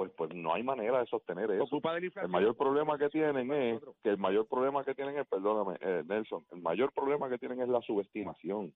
pues 0.00 0.12
pues 0.16 0.34
no 0.34 0.54
hay 0.54 0.62
manera 0.62 0.98
de 1.00 1.06
sostener 1.06 1.50
eso. 1.50 1.64
Ocupa 1.64 1.92
de 1.92 2.10
la 2.14 2.22
El 2.22 2.28
mayor 2.28 2.56
problema 2.56 2.96
que 2.96 3.10
tienen 3.10 3.52
es 3.52 3.82
que 4.02 4.08
el 4.08 4.16
mayor 4.16 4.46
problema 4.46 4.82
que 4.82 4.94
tienen 4.94 5.18
es, 5.18 5.26
perdóname, 5.26 5.76
eh, 5.82 6.02
Nelson, 6.06 6.42
el 6.52 6.62
mayor 6.62 6.90
problema 6.92 7.28
que 7.28 7.36
tienen 7.36 7.60
es 7.60 7.68
la 7.68 7.82
subestimación. 7.82 8.72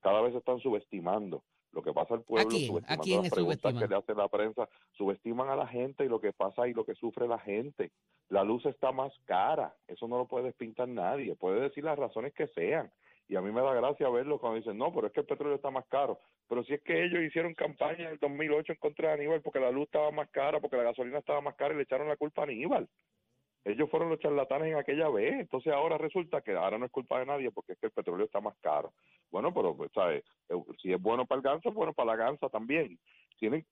Cada 0.00 0.20
vez 0.20 0.36
están 0.36 0.60
subestimando 0.60 1.42
lo 1.72 1.82
que 1.82 1.92
pasa 1.92 2.14
al 2.14 2.22
pueblo, 2.22 2.46
¿A 2.46 2.48
quién? 2.48 2.62
¿A 2.62 2.66
subestimando 2.68 3.02
quién 3.02 3.22
las 3.22 3.30
preguntas 3.32 3.58
que 3.58 3.78
subestiman? 3.80 3.90
le 3.90 3.96
hace 3.96 4.14
la 4.14 4.28
prensa, 4.28 4.68
subestiman 4.92 5.48
a 5.48 5.56
la 5.56 5.66
gente 5.66 6.04
y 6.04 6.08
lo 6.08 6.20
que 6.20 6.32
pasa 6.32 6.68
y 6.68 6.74
lo 6.74 6.84
que 6.84 6.94
sufre 6.94 7.26
la 7.26 7.40
gente. 7.40 7.90
La 8.28 8.44
luz 8.44 8.64
está 8.64 8.92
más 8.92 9.12
cara, 9.24 9.74
eso 9.88 10.06
no 10.06 10.16
lo 10.16 10.26
puede 10.26 10.44
despintar 10.44 10.86
nadie, 10.86 11.34
puede 11.34 11.60
decir 11.60 11.82
las 11.82 11.98
razones 11.98 12.32
que 12.34 12.46
sean. 12.46 12.88
Y 13.28 13.36
a 13.36 13.42
mí 13.42 13.52
me 13.52 13.60
da 13.60 13.74
gracia 13.74 14.08
verlo 14.08 14.38
cuando 14.38 14.58
dicen, 14.58 14.78
no, 14.78 14.92
pero 14.92 15.06
es 15.06 15.12
que 15.12 15.20
el 15.20 15.26
petróleo 15.26 15.56
está 15.56 15.70
más 15.70 15.86
caro. 15.86 16.18
Pero 16.48 16.64
si 16.64 16.72
es 16.74 16.82
que 16.82 17.04
ellos 17.04 17.22
hicieron 17.22 17.54
campaña 17.54 18.06
en 18.06 18.12
el 18.12 18.18
2008 18.18 18.72
en 18.72 18.78
contra 18.78 19.08
de 19.08 19.14
Aníbal 19.14 19.42
porque 19.42 19.60
la 19.60 19.70
luz 19.70 19.84
estaba 19.84 20.10
más 20.10 20.30
cara, 20.30 20.60
porque 20.60 20.78
la 20.78 20.84
gasolina 20.84 21.18
estaba 21.18 21.42
más 21.42 21.54
cara 21.54 21.74
y 21.74 21.76
le 21.76 21.82
echaron 21.82 22.08
la 22.08 22.16
culpa 22.16 22.42
a 22.42 22.44
Aníbal. 22.44 22.88
Ellos 23.64 23.90
fueron 23.90 24.08
los 24.08 24.18
charlatanes 24.18 24.68
en 24.68 24.78
aquella 24.78 25.10
vez. 25.10 25.34
Entonces 25.34 25.72
ahora 25.74 25.98
resulta 25.98 26.40
que 26.40 26.52
ahora 26.52 26.78
no 26.78 26.86
es 26.86 26.90
culpa 26.90 27.18
de 27.18 27.26
nadie 27.26 27.50
porque 27.50 27.72
es 27.72 27.78
que 27.78 27.86
el 27.88 27.92
petróleo 27.92 28.24
está 28.24 28.40
más 28.40 28.56
caro. 28.62 28.94
Bueno, 29.30 29.52
pero, 29.52 29.76
pues, 29.76 29.92
¿sabes? 29.92 30.24
Eh, 30.48 30.54
Si 30.80 30.90
es 30.90 31.00
bueno 31.00 31.26
para 31.26 31.40
el 31.40 31.42
ganso, 31.42 31.68
es 31.68 31.74
bueno 31.74 31.92
para 31.92 32.12
la 32.12 32.16
gansa 32.16 32.48
también. 32.48 32.98
Tienen 33.38 33.66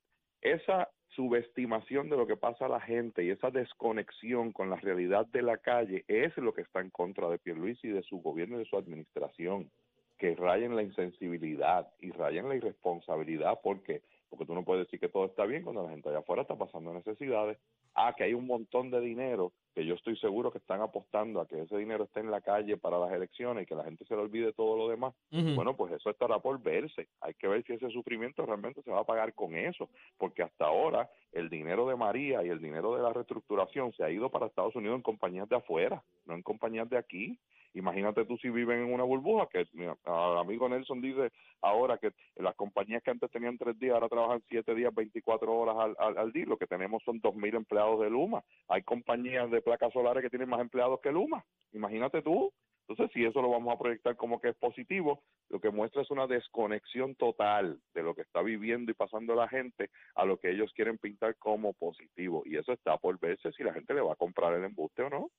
esa 0.53 0.89
subestimación 1.09 2.09
de 2.09 2.17
lo 2.17 2.27
que 2.27 2.37
pasa 2.37 2.67
a 2.67 2.69
la 2.69 2.81
gente 2.81 3.25
y 3.25 3.31
esa 3.31 3.51
desconexión 3.51 4.53
con 4.53 4.71
la 4.71 4.77
realidad 4.77 5.27
de 5.27 5.43
la 5.43 5.57
calle 5.57 6.05
es 6.09 6.37
lo 6.37 6.53
que 6.53 6.63
está 6.63 6.81
en 6.81 6.91
contra 6.91 7.29
de 7.29 7.39
Pierluisi 7.39 7.89
y 7.89 7.93
de 7.93 8.03
su 8.03 8.19
gobierno 8.19 8.57
y 8.57 8.61
de 8.61 8.65
su 8.67 8.77
administración. 8.77 9.71
Que 10.19 10.35
rayen 10.35 10.77
la 10.77 10.83
insensibilidad 10.83 11.89
y 12.01 12.11
rayen 12.11 12.49
la 12.49 12.57
irresponsabilidad 12.57 13.59
porque 13.63 14.03
porque 14.29 14.47
tú 14.47 14.55
no 14.55 14.65
puedes 14.65 14.87
decir 14.87 14.99
que 14.99 15.09
todo 15.09 15.27
está 15.27 15.45
bien 15.45 15.63
cuando 15.63 15.85
la 15.85 15.91
gente 15.91 16.09
allá 16.09 16.19
afuera 16.19 16.43
está 16.43 16.57
pasando 16.57 16.93
necesidades. 16.93 17.59
Ah, 17.95 18.15
que 18.17 18.25
hay 18.25 18.35
un 18.35 18.47
montón 18.47 18.91
de 18.91 19.01
dinero 19.01 19.53
que 19.77 19.85
yo 19.85 19.93
estoy 19.93 20.17
seguro 20.17 20.51
que 20.51 20.57
están 20.57 20.81
apostando 20.81 21.39
a 21.39 21.47
que 21.47 21.61
ese 21.61 21.77
dinero 21.77 22.05
esté 22.05 22.21
en 22.21 22.31
la 22.31 22.41
calle 22.41 22.79
para 22.79 22.99
las 22.99 23.13
elecciones 23.13 23.63
y 23.63 23.67
que 23.67 23.75
la 23.75 23.85
gente 23.85 24.07
se 24.07 24.17
le 24.17 24.23
olvide 24.23 24.55
todo 24.55 24.75
lo 24.75 24.89
demás, 24.89 25.13
bueno, 25.31 25.77
pues 25.77 25.93
eso 25.93 26.09
estará 26.09 26.39
por 26.39 26.63
verse. 26.63 27.09
Hay 27.21 27.35
que 27.35 27.47
ver 27.47 27.63
si 27.63 27.75
ese 27.75 27.91
sufrimiento 27.91 28.47
realmente 28.47 28.81
se 28.83 28.91
va 28.91 29.01
a 29.01 29.05
pagar 29.05 29.35
con 29.35 29.55
eso, 29.55 29.91
porque 30.17 30.43
hasta 30.43 30.65
ahora 30.65 31.11
el 31.31 31.51
dinero 31.51 31.87
de 31.87 31.95
María 31.95 32.43
y 32.43 32.49
el 32.49 32.59
dinero 32.59 32.97
de 32.97 33.03
la 33.03 33.13
reestructuración 33.13 33.93
se 33.93 34.03
ha 34.03 34.09
ido 34.09 34.31
para 34.31 34.47
Estados 34.47 34.75
Unidos 34.77 34.97
en 34.97 35.03
compañías 35.03 35.47
de 35.47 35.57
afuera, 35.57 36.03
no 36.25 36.33
en 36.33 36.43
compañías 36.43 36.89
de 36.89 36.97
aquí. 36.97 37.39
Imagínate 37.77 38.25
tú 38.25 38.39
si 38.39 38.49
viven 38.49 38.79
en 38.85 38.93
una 38.95 39.05
burbuja, 39.05 39.47
que 39.53 39.67
mi 39.75 39.85
a- 39.87 40.41
amigo 40.41 40.67
Nelson 40.69 41.03
dice 41.03 41.31
ahora 41.61 41.99
que 41.99 42.11
las 42.37 42.55
compañías 42.55 43.03
que 43.03 43.11
antes 43.11 43.31
tenían 43.31 43.59
tres 43.59 43.79
días, 43.79 43.95
ahora 43.95 44.09
trabajan 44.09 44.43
siete 44.49 44.75
días, 44.75 44.95
24 44.95 45.53
horas 45.55 45.77
al, 45.79 45.97
al, 45.99 46.19
al 46.19 46.33
día. 46.33 46.47
Lo 46.47 46.57
que 46.57 46.67
tenemos 46.67 47.03
son 47.05 47.21
2.000 47.21 47.55
empleados 47.55 48.01
de 48.01 48.09
Luma. 48.09 48.43
Hay 48.69 48.83
compañías 48.83 49.51
de 49.51 49.61
placas 49.61 49.93
solares 49.93 50.23
que 50.23 50.31
tienen 50.31 50.49
más 50.49 50.61
empleados 50.61 51.01
que 51.03 51.13
Luma. 51.13 51.45
Imagínate 51.73 52.23
tú. 52.23 52.51
Entonces, 52.89 53.13
si 53.13 53.25
eso 53.25 53.43
lo 53.43 53.51
vamos 53.51 53.75
a 53.75 53.79
proyectar 53.79 54.15
como 54.17 54.41
que 54.41 54.51
es 54.51 54.57
positivo, 54.57 55.21
lo 55.51 55.59
que 55.61 55.71
muestra 55.71 56.03
es 56.03 56.11
una 56.13 56.29
desconexión 56.29 57.17
total 57.17 57.81
de 57.93 58.03
lo 58.03 58.15
que 58.15 58.23
está 58.23 58.43
viviendo 58.43 58.93
y 58.93 58.95
pasando 58.95 59.35
la 59.35 59.49
gente 59.49 59.91
a 60.15 60.25
lo 60.25 60.39
que 60.39 60.51
ellos 60.51 60.73
quieren 60.73 60.97
pintar 60.97 61.35
como 61.37 61.75
positivo. 61.75 62.45
Y 62.47 62.57
eso 62.57 62.73
está 62.73 62.97
por 62.97 63.19
verse 63.19 63.51
si 63.53 63.65
la 63.65 63.75
gente 63.75 63.93
le 63.93 64.01
va 64.03 64.13
a 64.13 64.17
comprar 64.17 64.55
el 64.55 64.65
embuste 64.65 65.03
o 65.03 65.11
no. 65.11 65.31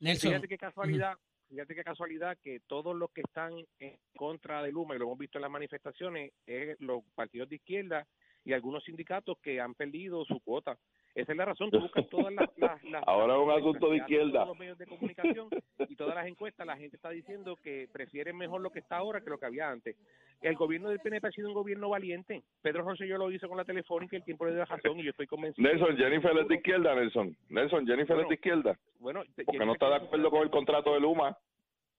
Nelson. 0.00 0.30
Fíjate 0.30 0.48
qué 0.48 0.58
casualidad, 0.58 1.14
fíjate 1.48 1.74
qué 1.74 1.84
casualidad 1.84 2.38
que 2.42 2.60
todos 2.66 2.96
los 2.96 3.10
que 3.10 3.20
están 3.22 3.52
en 3.78 3.96
contra 4.16 4.62
de 4.62 4.72
Luma, 4.72 4.94
y 4.94 4.98
lo 4.98 5.04
hemos 5.06 5.18
visto 5.18 5.38
en 5.38 5.42
las 5.42 5.50
manifestaciones, 5.50 6.32
es 6.46 6.80
los 6.80 7.02
partidos 7.14 7.48
de 7.48 7.56
izquierda 7.56 8.06
y 8.44 8.52
algunos 8.52 8.82
sindicatos 8.84 9.38
que 9.42 9.60
han 9.60 9.74
perdido 9.74 10.24
su 10.24 10.40
cuota. 10.40 10.78
Esa 11.14 11.32
es 11.32 11.38
la 11.38 11.44
razón, 11.44 11.70
tú 11.72 11.80
buscas 11.80 12.08
todas 12.08 12.32
las... 12.32 12.48
las- 12.56 12.82
las- 12.84 13.02
Ahora 13.08 13.34
es 13.34 13.40
un 13.40 13.50
asunto 13.50 13.90
de 13.90 13.96
izquierda. 13.98 14.32
todos 14.32 14.48
los 14.48 14.58
medios 14.58 14.78
de 14.78 14.86
comunicación 14.86 15.48
y 15.88 15.96
todas 15.96 16.14
las 16.14 16.26
encuestas, 16.26 16.66
la 16.66 16.76
gente 16.76 16.96
está 16.96 17.10
diciendo 17.10 17.56
que 17.56 17.88
prefieren 17.92 18.36
mejor 18.36 18.60
lo 18.60 18.70
que 18.70 18.78
está 18.78 18.96
ahora 18.98 19.20
que 19.20 19.28
lo 19.30 19.38
que 19.38 19.46
había 19.46 19.68
antes. 19.68 19.96
El 20.40 20.56
gobierno 20.56 20.88
del 20.88 21.00
PNP 21.00 21.26
ha 21.26 21.30
sido 21.32 21.48
un 21.48 21.54
gobierno 21.54 21.90
valiente. 21.90 22.42
Pedro 22.62 22.82
Rosselló 22.82 23.18
lo 23.18 23.30
hizo 23.30 23.46
con 23.48 23.58
la 23.58 23.64
telefónica 23.64 24.16
y 24.16 24.18
el 24.18 24.24
tiempo 24.24 24.46
le 24.46 24.54
dio 24.54 24.64
razón 24.64 24.98
y 24.98 25.04
yo 25.04 25.10
estoy 25.10 25.26
convencido. 25.26 25.68
Nelson, 25.68 25.96
Jennifer 25.96 26.36
es 26.38 26.48
de 26.48 26.54
izquierda, 26.54 26.94
Nelson. 26.94 27.36
Nelson, 27.50 27.86
Jennifer 27.86 28.18
es 28.20 28.28
de 28.28 28.34
izquierda. 28.34 28.78
Bueno, 28.98 29.22
Porque 29.44 29.66
no 29.66 29.72
está 29.72 29.88
de 29.90 29.96
acuerdo 29.96 30.30
con 30.30 30.42
el 30.42 30.50
contrato 30.50 30.94
de 30.94 31.00
Luma. 31.00 31.36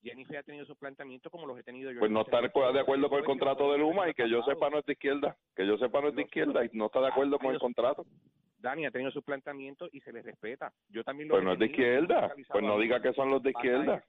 Jennifer 0.04 0.38
ha 0.38 0.44
tenido 0.44 0.66
sus 0.66 0.78
planteamientos 0.78 1.32
como 1.32 1.46
los 1.46 1.60
he 1.60 1.64
tenido 1.64 1.92
yo. 1.92 2.00
Pues 2.00 2.10
no 2.10 2.22
está 2.22 2.42
de 2.42 2.48
acuerdo 2.80 3.10
con 3.10 3.20
el 3.20 3.26
contrato 3.26 3.72
de 3.72 3.78
Luma 3.78 4.10
y 4.10 4.14
que 4.16 4.28
yo 4.28 4.42
sepa 4.44 4.72
no 4.72 4.80
es 4.80 4.86
de 4.86 4.94
izquierda. 4.94 5.36
Que 5.56 5.68
yo 5.68 5.78
sepa 5.78 6.02
no 6.02 6.08
es 6.08 6.16
de 6.16 6.24
izquierda 6.24 6.66
y 6.66 6.70
no 6.74 6.88
está 6.88 7.02
de 7.02 7.08
acuerdo 7.10 7.38
con 7.38 7.54
el 7.54 7.60
contrato. 7.60 8.06
Dani 8.58 8.86
ha 8.86 8.92
tenido 8.92 9.12
sus 9.12 9.24
planteamientos 9.24 9.90
y 9.92 10.02
se 10.02 10.12
les 10.12 10.24
respeta. 10.24 10.72
Yo 10.90 11.04
también 11.04 11.30
lo 11.30 11.36
Pues 11.36 11.44
no 11.44 11.54
es 11.54 11.60
de 11.60 11.66
izquierda. 11.66 12.34
Pues 12.50 12.64
no 12.64 12.80
diga 12.80 13.02
que 13.02 13.14
son 13.14 13.30
los 13.30 13.44
de 13.44 13.52
izquierda. 13.52 14.04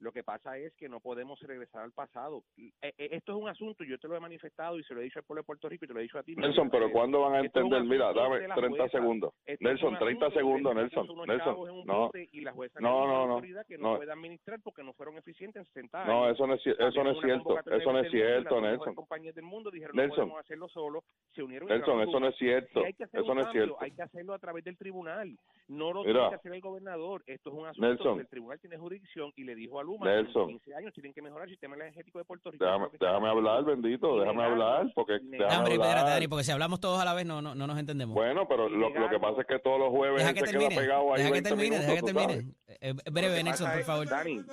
Lo 0.00 0.12
que 0.12 0.22
pasa 0.22 0.56
es 0.58 0.74
que 0.74 0.88
no 0.88 1.00
podemos 1.00 1.40
regresar 1.40 1.82
al 1.82 1.92
pasado. 1.92 2.44
Eh, 2.56 2.70
eh, 2.82 3.08
Esto 3.12 3.32
es 3.32 3.38
un 3.42 3.48
asunto, 3.48 3.84
yo 3.84 3.98
te 3.98 4.06
lo 4.06 4.16
he 4.16 4.20
manifestado 4.20 4.78
y 4.78 4.84
se 4.84 4.94
lo 4.94 5.00
he 5.00 5.04
dicho 5.04 5.18
al 5.18 5.24
pueblo 5.24 5.42
de 5.42 5.46
Puerto 5.46 5.68
Rico 5.68 5.84
y 5.84 5.88
te 5.88 5.94
lo 5.94 6.00
he 6.00 6.04
dicho 6.04 6.18
a 6.18 6.22
ti. 6.22 6.36
Nelson, 6.36 6.70
pero 6.70 6.90
¿cuándo 6.92 7.22
van 7.22 7.34
a 7.34 7.40
entender? 7.40 7.82
Mira, 7.82 8.12
dame 8.12 8.40
de 8.40 8.48
la 8.48 8.54
30 8.54 8.76
jueza. 8.76 8.98
segundos. 8.98 9.34
Nelson, 9.60 9.92
un 9.94 9.98
30 9.98 10.26
asunto 10.26 10.38
segundos, 10.38 10.74
Nelson. 10.74 11.08
Nelson, 11.26 11.86
no. 11.86 12.10
Y 12.32 12.40
la 12.42 12.52
jueza 12.52 12.80
No, 12.80 13.06
no, 13.06 13.26
no, 13.26 13.64
que 13.66 13.78
no, 13.78 13.96
puede 13.96 14.12
administrar 14.12 14.60
porque 14.62 14.82
no 14.82 14.92
fueron 14.92 15.16
eficientes 15.16 15.60
en 15.60 15.66
60 15.66 16.02
años. 16.02 16.14
No, 16.14 16.30
eso 16.30 16.46
no 16.46 16.54
es, 16.54 16.66
eso 16.66 17.04
no 17.04 17.10
es 17.10 17.20
cierto. 17.20 17.58
Eso 17.58 17.92
no 17.92 17.98
es 18.00 18.10
cierto, 18.10 18.60
Nelson. 18.60 18.94
compañías 18.94 19.34
del 19.34 19.44
mundo 19.44 19.70
dijeron 19.70 19.96
no 19.96 20.02
Nelson. 20.02 20.18
podemos 20.24 20.40
hacerlo 20.40 20.68
solo. 20.68 21.04
Se 21.34 21.42
unieron 21.42 21.68
Nelson, 21.68 22.00
eso 22.02 22.20
no 22.20 22.28
es 22.28 22.36
cierto. 22.36 22.84
Eso 22.84 23.34
no 23.34 23.40
es 23.42 23.52
cierto. 23.52 23.76
Hay 23.80 23.90
que 23.92 24.02
hacerlo 24.02 24.34
a 24.34 24.38
través 24.38 24.64
del 24.64 24.76
tribunal. 24.76 25.36
No 25.66 25.92
lo 25.92 26.04
tiene 26.04 26.28
que 26.28 26.34
hacer 26.36 26.52
el 26.52 26.60
gobernador. 26.60 27.22
Esto 27.26 27.50
es 27.50 27.56
un 27.56 27.66
asunto 27.66 28.18
el 28.18 28.28
tribunal 28.28 28.60
tiene 28.60 28.76
jurisdicción 28.76 29.32
y 29.36 29.44
le 29.44 29.54
dijo 29.54 29.80
a 29.80 29.84
Luma 29.88 30.04
Nelson. 30.06 30.50
en 30.50 30.58
15 30.58 30.74
años 30.74 30.92
tienen 30.92 31.14
que 31.14 31.22
mejorar 31.22 31.44
el 31.48 31.50
sistema 31.50 31.74
energético 31.76 32.18
de 32.18 32.24
Puerto 32.26 32.50
Rico. 32.50 32.62
Déjame, 32.62 32.88
déjame 33.00 33.28
hablar, 33.28 33.64
bendito, 33.64 34.20
déjame 34.20 34.42
hablar, 34.44 34.92
porque 34.94 35.12
déjame 35.14 35.30
negarlo. 35.30 35.56
Dani, 35.56 35.72
espérate, 35.72 35.98
hablar. 36.00 36.14
Dani, 36.14 36.28
porque 36.28 36.44
si 36.44 36.50
hablamos 36.52 36.80
todos 36.80 37.00
a 37.00 37.04
la 37.06 37.14
vez 37.14 37.24
no, 37.24 37.40
no, 37.40 37.54
no 37.54 37.66
nos 37.66 37.78
entendemos. 37.78 38.14
Bueno, 38.14 38.46
pero 38.46 38.68
lo, 38.68 38.90
lo 38.90 39.08
que 39.08 39.18
pasa 39.18 39.40
es 39.40 39.46
que 39.46 39.58
todos 39.60 39.78
los 39.78 39.88
jueves 39.88 40.18
deja 40.18 40.28
él 40.30 40.34
que 40.34 40.40
se 40.40 40.52
termine, 40.52 40.68
queda 40.68 40.80
pegado 40.82 41.14
ahí 41.14 41.22
deja 41.22 41.28
que 41.28 41.32
20 41.32 41.48
termine, 41.48 41.78
deja 41.78 41.86
que 41.86 42.02
minutos, 42.02 42.26
termine. 42.26 42.54
Eh, 42.80 42.94
Lo 43.06 43.12
breve, 43.12 43.42
Nelson, 43.42 43.70
por 43.72 43.82
favor. 43.84 44.08
Dani, 44.08 44.44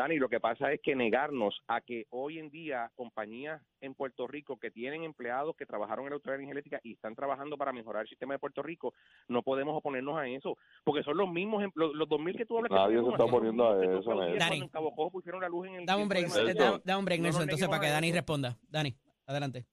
Dani, 0.00 0.16
lo 0.16 0.30
que 0.30 0.40
pasa 0.40 0.72
es 0.72 0.80
que 0.80 0.96
negarnos 0.96 1.60
a 1.68 1.82
que 1.82 2.06
hoy 2.08 2.38
en 2.38 2.48
día 2.48 2.90
compañías 2.94 3.60
en 3.82 3.94
Puerto 3.94 4.26
Rico 4.26 4.56
que 4.56 4.70
tienen 4.70 5.04
empleados 5.04 5.54
que 5.56 5.66
trabajaron 5.66 6.06
en 6.06 6.10
la 6.10 6.14
autoridad 6.14 6.40
energética 6.40 6.80
y 6.82 6.94
están 6.94 7.14
trabajando 7.14 7.58
para 7.58 7.70
mejorar 7.74 8.04
el 8.04 8.08
sistema 8.08 8.32
de 8.32 8.38
Puerto 8.38 8.62
Rico, 8.62 8.94
no 9.28 9.42
podemos 9.42 9.76
oponernos 9.76 10.16
a 10.16 10.26
eso, 10.26 10.56
porque 10.84 11.02
son 11.02 11.18
los 11.18 11.30
mismos, 11.30 11.62
em- 11.64 11.72
los, 11.74 11.94
los 11.94 12.08
2.000 12.08 12.34
que 12.34 12.46
tú 12.46 12.56
hablas. 12.56 12.72
Nadie 12.72 13.02
se 13.02 13.10
está 13.10 13.24
oponiendo 13.24 13.68
a 13.68 13.74
tú 13.74 13.82
eso, 13.82 14.02
cuando 14.04 14.54
en 14.54 14.68
Cabo 14.68 14.94
Cojo 14.94 15.10
pusieron 15.10 15.42
la 15.42 15.50
luz 15.50 15.66
en 15.66 15.74
el 15.74 15.84
Dame 15.84 16.02
un 16.02 16.08
break, 16.08 16.28
da, 16.28 16.80
da 16.82 16.96
un 16.96 17.04
break, 17.04 17.20
No 17.20 17.24
Nelson, 17.24 17.40
nos 17.40 17.42
entonces 17.42 17.68
para 17.68 17.80
que 17.82 17.88
Dani 17.90 18.08
eso. 18.08 18.16
responda. 18.16 18.56
Dani, 18.70 18.94
adelante. 19.26 19.66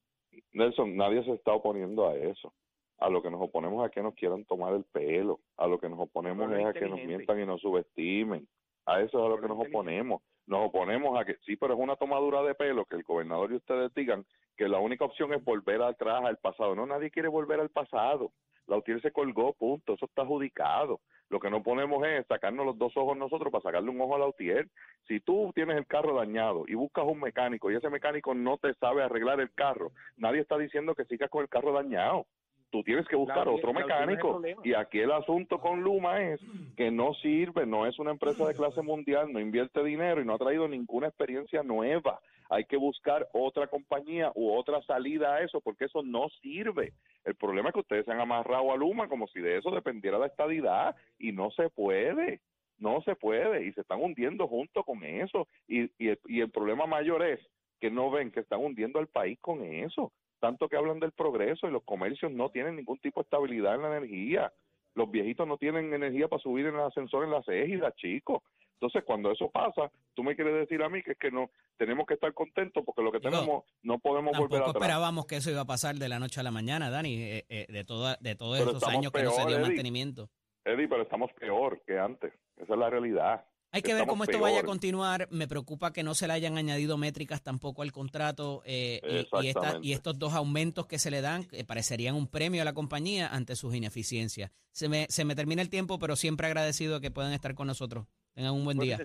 Nelson, 0.51 0.97
nadie 0.97 1.23
se 1.23 1.31
está 1.31 1.53
oponiendo 1.53 2.05
a 2.05 2.17
eso. 2.17 2.53
A 2.99 3.09
lo 3.09 3.21
que 3.21 3.29
nos 3.31 3.39
oponemos 3.39 3.81
es 3.85 3.91
a 3.91 3.93
que 3.93 4.01
nos 4.01 4.13
quieran 4.15 4.43
tomar 4.43 4.73
el 4.73 4.83
pelo. 4.83 5.39
A 5.55 5.67
lo 5.67 5.79
que 5.79 5.87
nos 5.87 5.99
oponemos 5.99 6.51
es 6.51 6.65
a 6.65 6.73
que 6.73 6.89
nos 6.89 7.01
mientan 7.01 7.39
y 7.39 7.45
nos 7.45 7.61
subestimen. 7.61 8.45
A 8.87 9.01
eso 9.01 9.19
es 9.19 9.25
a 9.25 9.29
lo 9.29 9.41
que 9.41 9.49
nos 9.49 9.59
oponemos. 9.59 10.21
Nos 10.47 10.69
oponemos 10.69 11.19
a 11.19 11.25
que, 11.25 11.35
sí, 11.45 11.57
pero 11.57 11.73
es 11.73 11.79
una 11.79 11.97
tomadura 11.97 12.41
de 12.41 12.55
pelo 12.55 12.85
que 12.85 12.95
el 12.95 13.03
gobernador 13.03 13.51
y 13.51 13.55
ustedes 13.55 13.93
digan 13.93 14.25
que 14.55 14.69
la 14.69 14.79
única 14.79 15.03
opción 15.03 15.33
es 15.33 15.43
volver 15.43 15.81
atrás 15.81 16.23
al 16.23 16.37
pasado. 16.37 16.73
No, 16.73 16.85
nadie 16.85 17.11
quiere 17.11 17.27
volver 17.27 17.59
al 17.59 17.69
pasado. 17.69 18.31
La 18.65 18.77
UTIER 18.77 19.01
se 19.01 19.11
colgó, 19.11 19.53
punto. 19.53 19.93
Eso 19.93 20.05
está 20.05 20.21
adjudicado. 20.21 21.01
Lo 21.29 21.39
que 21.41 21.49
no 21.49 21.61
ponemos 21.63 22.05
es 22.05 22.25
sacarnos 22.27 22.65
los 22.65 22.77
dos 22.77 22.95
ojos 22.95 23.17
nosotros 23.17 23.51
para 23.51 23.61
sacarle 23.61 23.89
un 23.89 23.99
ojo 23.99 24.15
a 24.15 24.19
la 24.19 24.27
UTIER. 24.27 24.69
Si 25.07 25.19
tú 25.19 25.51
tienes 25.53 25.77
el 25.77 25.85
carro 25.85 26.15
dañado 26.15 26.63
y 26.65 26.75
buscas 26.75 27.05
un 27.05 27.19
mecánico 27.19 27.69
y 27.69 27.75
ese 27.75 27.89
mecánico 27.89 28.33
no 28.33 28.57
te 28.57 28.73
sabe 28.75 29.03
arreglar 29.03 29.41
el 29.41 29.53
carro, 29.53 29.91
nadie 30.15 30.39
está 30.39 30.57
diciendo 30.57 30.95
que 30.95 31.05
sigas 31.05 31.29
con 31.29 31.41
el 31.41 31.49
carro 31.49 31.73
dañado. 31.73 32.25
Tú 32.69 32.83
tienes 32.83 33.07
que 33.07 33.15
buscar 33.15 33.45
La- 33.45 33.51
otro 33.53 33.73
mecánico. 33.73 34.41
Y 34.63 34.73
aquí 34.73 34.99
el 34.99 35.11
asunto 35.11 35.59
con 35.59 35.81
Luma 35.81 36.21
es 36.21 36.41
que 36.75 36.91
no 36.91 37.13
sirve, 37.15 37.65
no 37.65 37.85
es 37.87 37.97
una 37.97 38.11
empresa 38.11 38.45
de 38.45 38.55
clase 38.55 38.81
mundial, 38.81 39.31
no 39.31 39.39
invierte 39.39 39.83
dinero 39.83 40.21
y 40.21 40.25
no 40.25 40.33
ha 40.35 40.37
traído 40.37 40.67
ninguna 40.67 41.07
experiencia 41.07 41.63
nueva. 41.63 42.19
Hay 42.49 42.65
que 42.65 42.77
buscar 42.77 43.27
otra 43.33 43.67
compañía 43.67 44.31
u 44.35 44.51
otra 44.53 44.81
salida 44.83 45.35
a 45.35 45.41
eso 45.41 45.59
porque 45.61 45.85
eso 45.85 46.03
no 46.03 46.29
sirve. 46.41 46.93
El 47.25 47.35
problema 47.35 47.69
es 47.69 47.73
que 47.73 47.81
ustedes 47.81 48.05
se 48.05 48.11
han 48.11 48.21
amarrado 48.21 48.71
a 48.71 48.77
Luma 48.77 49.07
como 49.07 49.27
si 49.27 49.39
de 49.39 49.57
eso 49.57 49.71
dependiera 49.71 50.17
la 50.17 50.27
estadidad 50.27 50.95
y 51.17 51.31
no 51.31 51.51
se 51.51 51.69
puede. 51.69 52.41
No 52.79 53.01
se 53.01 53.15
puede 53.15 53.65
y 53.65 53.73
se 53.73 53.81
están 53.81 54.01
hundiendo 54.01 54.47
junto 54.47 54.83
con 54.83 55.03
eso. 55.03 55.47
Y, 55.67 55.85
y, 55.97 56.09
el, 56.09 56.19
y 56.27 56.41
el 56.41 56.51
problema 56.51 56.85
mayor 56.85 57.23
es 57.23 57.39
que 57.79 57.89
no 57.89 58.11
ven 58.11 58.31
que 58.31 58.41
están 58.41 58.59
hundiendo 58.59 58.99
al 58.99 59.07
país 59.07 59.39
con 59.41 59.63
eso. 59.63 60.11
Tanto 60.39 60.67
que 60.69 60.77
hablan 60.77 60.99
del 60.99 61.11
progreso 61.11 61.67
y 61.67 61.71
los 61.71 61.83
comercios 61.83 62.31
no 62.31 62.49
tienen 62.49 62.75
ningún 62.75 62.99
tipo 62.99 63.19
de 63.21 63.23
estabilidad 63.23 63.75
en 63.75 63.81
la 63.81 63.97
energía. 63.97 64.53
Los 64.93 65.09
viejitos 65.09 65.47
no 65.47 65.57
tienen 65.57 65.93
energía 65.93 66.27
para 66.27 66.41
subir 66.41 66.65
en 66.67 66.75
el 66.75 66.81
ascensor 66.81 67.23
en 67.23 67.31
las 67.31 67.47
égidas, 67.47 67.95
chicos. 67.95 68.41
Entonces, 68.73 69.03
cuando 69.05 69.31
eso 69.31 69.49
pasa, 69.49 69.91
tú 70.13 70.23
me 70.23 70.35
quieres 70.35 70.53
decir 70.53 70.83
a 70.83 70.89
mí 70.89 71.01
que 71.01 71.13
es 71.13 71.17
que 71.17 71.31
no 71.31 71.49
tenemos 71.77 72.05
que 72.05 72.13
estar 72.13 72.31
contentos 72.33 72.83
porque 72.85 73.01
lo 73.01 73.11
que 73.11 73.19
tenemos 73.19 73.63
no 73.81 73.97
podemos 73.97 74.37
volver 74.37 74.61
atrás. 74.61 74.75
esperábamos 74.75 75.25
que 75.25 75.37
eso 75.37 75.49
iba 75.49 75.61
a 75.61 75.65
pasar 75.65 75.95
de 75.95 76.07
la 76.07 76.19
noche 76.19 76.39
a 76.39 76.43
la 76.43 76.51
mañana, 76.51 76.91
Dani, 76.91 77.15
eh, 77.15 77.45
eh, 77.49 77.65
de, 77.69 77.83
toda, 77.83 78.17
de 78.21 78.35
todos 78.35 78.59
Pero 78.59 78.71
esos 78.71 78.87
años 78.87 79.11
que 79.11 79.23
no 79.23 79.31
se 79.31 79.37
peor, 79.37 79.47
dio 79.47 79.57
Eddie. 79.57 79.67
mantenimiento. 79.67 80.29
Eddie, 80.63 80.87
pero 80.87 81.01
estamos 81.01 81.31
peor 81.33 81.81
que 81.87 81.97
antes. 81.97 82.31
Esa 82.57 82.73
es 82.73 82.79
la 82.79 82.89
realidad. 82.89 83.43
Hay 83.77 83.81
que 83.83 83.93
ver 83.93 84.05
cómo 84.07 84.23
esto 84.23 84.39
vaya 84.39 84.59
a 84.59 84.63
continuar. 84.63 85.27
Me 85.31 85.47
preocupa 85.47 85.93
que 85.93 86.03
no 86.03 86.13
se 86.15 86.27
le 86.27 86.33
hayan 86.33 86.57
añadido 86.57 86.97
métricas 86.97 87.41
tampoco 87.41 87.81
al 87.81 87.91
contrato 87.91 88.61
eh, 88.65 89.01
y- 89.03 89.07
y, 89.07 89.19
esta- 89.19 89.39
Exactamente. 89.41 89.87
y 89.87 89.93
estos 89.93 90.19
dos 90.19 90.33
aumentos 90.33 90.85
que 90.87 90.99
se 90.99 91.09
le 91.11 91.21
dan 91.21 91.43
que 91.45 91.63
parecerían 91.63 92.15
un 92.15 92.27
premio 92.27 92.61
a 92.61 92.65
la 92.65 92.73
compañía 92.73 93.27
ante 93.27 93.55
sus 93.55 93.73
ineficiencias. 93.75 94.51
Se 94.71 94.89
me, 94.89 95.07
se 95.09 95.25
me 95.25 95.35
termina 95.35 95.61
el 95.61 95.69
tiempo, 95.69 95.97
pero 95.99 96.15
siempre 96.15 96.47
agradecido 96.47 96.99
que 97.01 97.09
puedan 97.11 97.33
estar 97.33 97.55
con 97.55 97.67
nosotros. 97.67 98.05
Tengan 98.33 98.53
un 98.53 98.65
buen 98.65 98.77
día. 98.77 98.97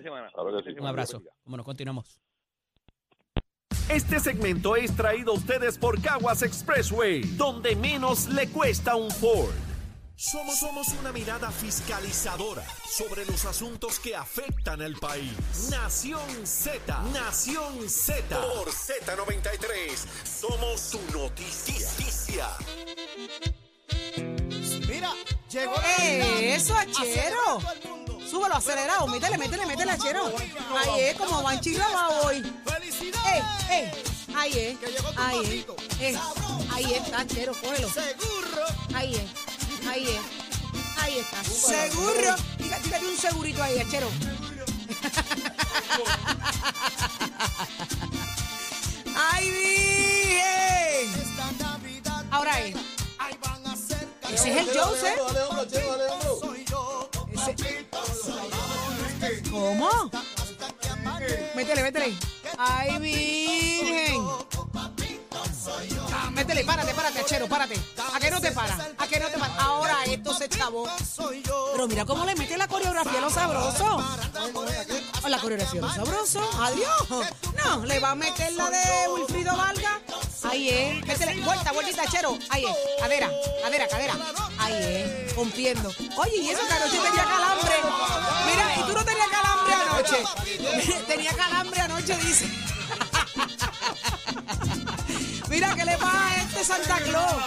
Un 0.79 0.85
abrazo. 0.87 1.23
Nos 1.45 1.65
continuamos. 1.65 2.19
Este 3.89 4.19
segmento 4.19 4.75
es 4.75 4.95
traído 4.95 5.33
a 5.33 5.35
ustedes 5.35 5.77
por 5.77 6.01
Caguas 6.01 6.41
Expressway, 6.41 7.21
donde 7.37 7.75
menos 7.75 8.29
le 8.29 8.47
cuesta 8.49 8.95
un 8.95 9.11
Ford. 9.11 9.53
Somos, 10.31 10.57
somos 10.57 10.87
una 11.01 11.11
mirada 11.11 11.51
fiscalizadora 11.51 12.63
sobre 12.89 13.25
los 13.25 13.43
asuntos 13.43 13.99
que 13.99 14.15
afectan 14.15 14.81
al 14.81 14.95
país. 14.95 15.33
Nación 15.69 16.47
Z, 16.47 17.03
Nación 17.11 17.89
Z. 17.89 18.23
Por 18.29 18.71
Z93, 18.71 19.91
somos 20.23 20.79
su 20.79 21.01
noticia. 21.11 22.47
Mira, 24.87 25.11
llegó 25.51 25.75
¡Eh, 25.99 26.55
eso, 26.55 26.73
Achero! 26.73 27.59
Súbelo 28.25 28.55
acelerado, 28.55 29.05
métele, 29.07 29.37
métele, 29.37 29.65
métele, 29.65 29.91
Achero. 29.91 30.33
Ahí 30.77 31.01
es 31.01 31.17
como 31.17 31.43
van 31.43 31.59
va 31.59 32.21
hoy. 32.21 32.41
¡Felicidades! 32.65 33.43
¡Eh, 33.69 33.91
eh! 33.91 34.03
Ahí 34.35 34.51
es, 34.57 34.77
ahí 35.17 35.65
es, 35.99 36.15
eh. 36.15 36.19
Ahí 36.71 36.93
está, 36.93 37.19
Achero, 37.19 37.51
cógelo. 37.53 37.89
Seguro. 37.89 38.65
Ahí 38.95 39.15
es, 39.15 39.42
ahí 39.87 40.07
es, 40.07 40.21
ahí 41.01 41.25
Seguro. 41.45 42.35
Tira- 42.57 42.79
Tírate 42.79 43.05
un 43.07 43.17
segurito 43.17 43.61
ahí, 43.63 43.79
achero. 43.79 44.09
¡Ay, 49.15 49.49
virgen! 49.51 51.09
Ahora 52.31 52.59
es. 52.61 52.75
ahí 53.19 53.37
van 53.41 53.67
a 53.67 53.75
ser 53.75 54.07
Ese 54.33 54.49
es 54.51 54.67
el 54.67 54.77
Joseph. 54.79 55.17
yo. 56.69 57.09
¿Cómo? 59.51 59.89
Métele, 61.55 61.83
métele. 61.83 62.17
¡Ay, 62.57 62.97
virgen! 62.99 64.21
Métele, 66.33 66.63
párate, 66.63 66.93
párate, 66.93 67.19
achero, 67.19 67.47
párate. 67.47 67.75
¿A 68.13 68.19
qué 68.19 68.31
no 68.31 68.41
te 68.41 68.51
para? 68.51 68.73
¿A 68.97 69.07
qué 69.07 69.19
no 69.19 69.27
te 69.27 69.37
para? 69.37 69.53
Ahora 69.55 70.03
esto 70.05 70.33
se 70.33 70.49
chavó. 70.49 70.89
Pero 71.71 71.87
mira 71.87 72.05
cómo 72.05 72.25
le 72.25 72.35
mete 72.35 72.57
la 72.57 72.67
coreografía 72.67 73.19
a 73.19 73.21
lo 73.21 73.29
sabroso. 73.29 74.03
O 75.23 75.29
la 75.29 75.39
coreografía 75.39 75.79
a 75.79 75.83
lo 75.83 75.93
sabroso. 75.93 76.41
Adiós. 76.59 77.07
No, 77.63 77.85
le 77.85 77.99
va 77.99 78.11
a 78.11 78.15
meter 78.15 78.51
la 78.53 78.69
de 78.69 78.83
Wilfrido 79.13 79.55
Valga. 79.55 79.99
Ahí 80.49 80.69
es. 80.69 81.05
Métele. 81.05 81.41
Vuelta, 81.41 81.71
vueltita, 81.71 82.05
chero. 82.07 82.37
Ahí 82.49 82.65
es. 82.65 82.75
Cadera, 82.99 83.29
cadera, 83.61 83.87
cadera. 83.87 84.15
Ahí 84.57 84.73
es. 84.73 85.35
Rompiendo. 85.35 85.89
Oye, 86.17 86.37
y 86.37 86.49
eso 86.49 86.65
que 86.67 86.73
anoche 86.73 86.97
tenía 86.97 87.23
calambre. 87.23 87.75
Mira, 88.47 88.75
y 88.75 88.83
tú 88.83 88.93
no 88.93 89.05
tenías 89.05 89.27
calambre 89.27 89.73
anoche. 89.73 90.23
tenía 91.07 91.33
calambre 91.33 91.81
anoche, 91.81 92.17
dice. 92.17 92.49
Mira, 95.53 95.75
¿qué 95.75 95.85
le 95.85 95.95
pasa 95.99 96.29
a 96.31 96.41
este 96.41 96.63
Santa 96.63 96.97
Claus? 96.97 97.43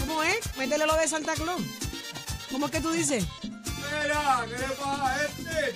¿Cómo 0.00 0.22
es? 0.22 0.56
Métele 0.56 0.86
lo 0.86 0.94
de 0.96 1.06
Santa 1.06 1.34
Claus. 1.34 1.60
¿Cómo 2.50 2.64
es 2.64 2.72
que 2.72 2.80
tú 2.80 2.90
dices? 2.90 3.26
Mira, 3.42 4.46
¿qué 4.46 4.56
le 4.56 4.74
pasa 4.74 5.06
a 5.06 5.24
este? 5.26 5.74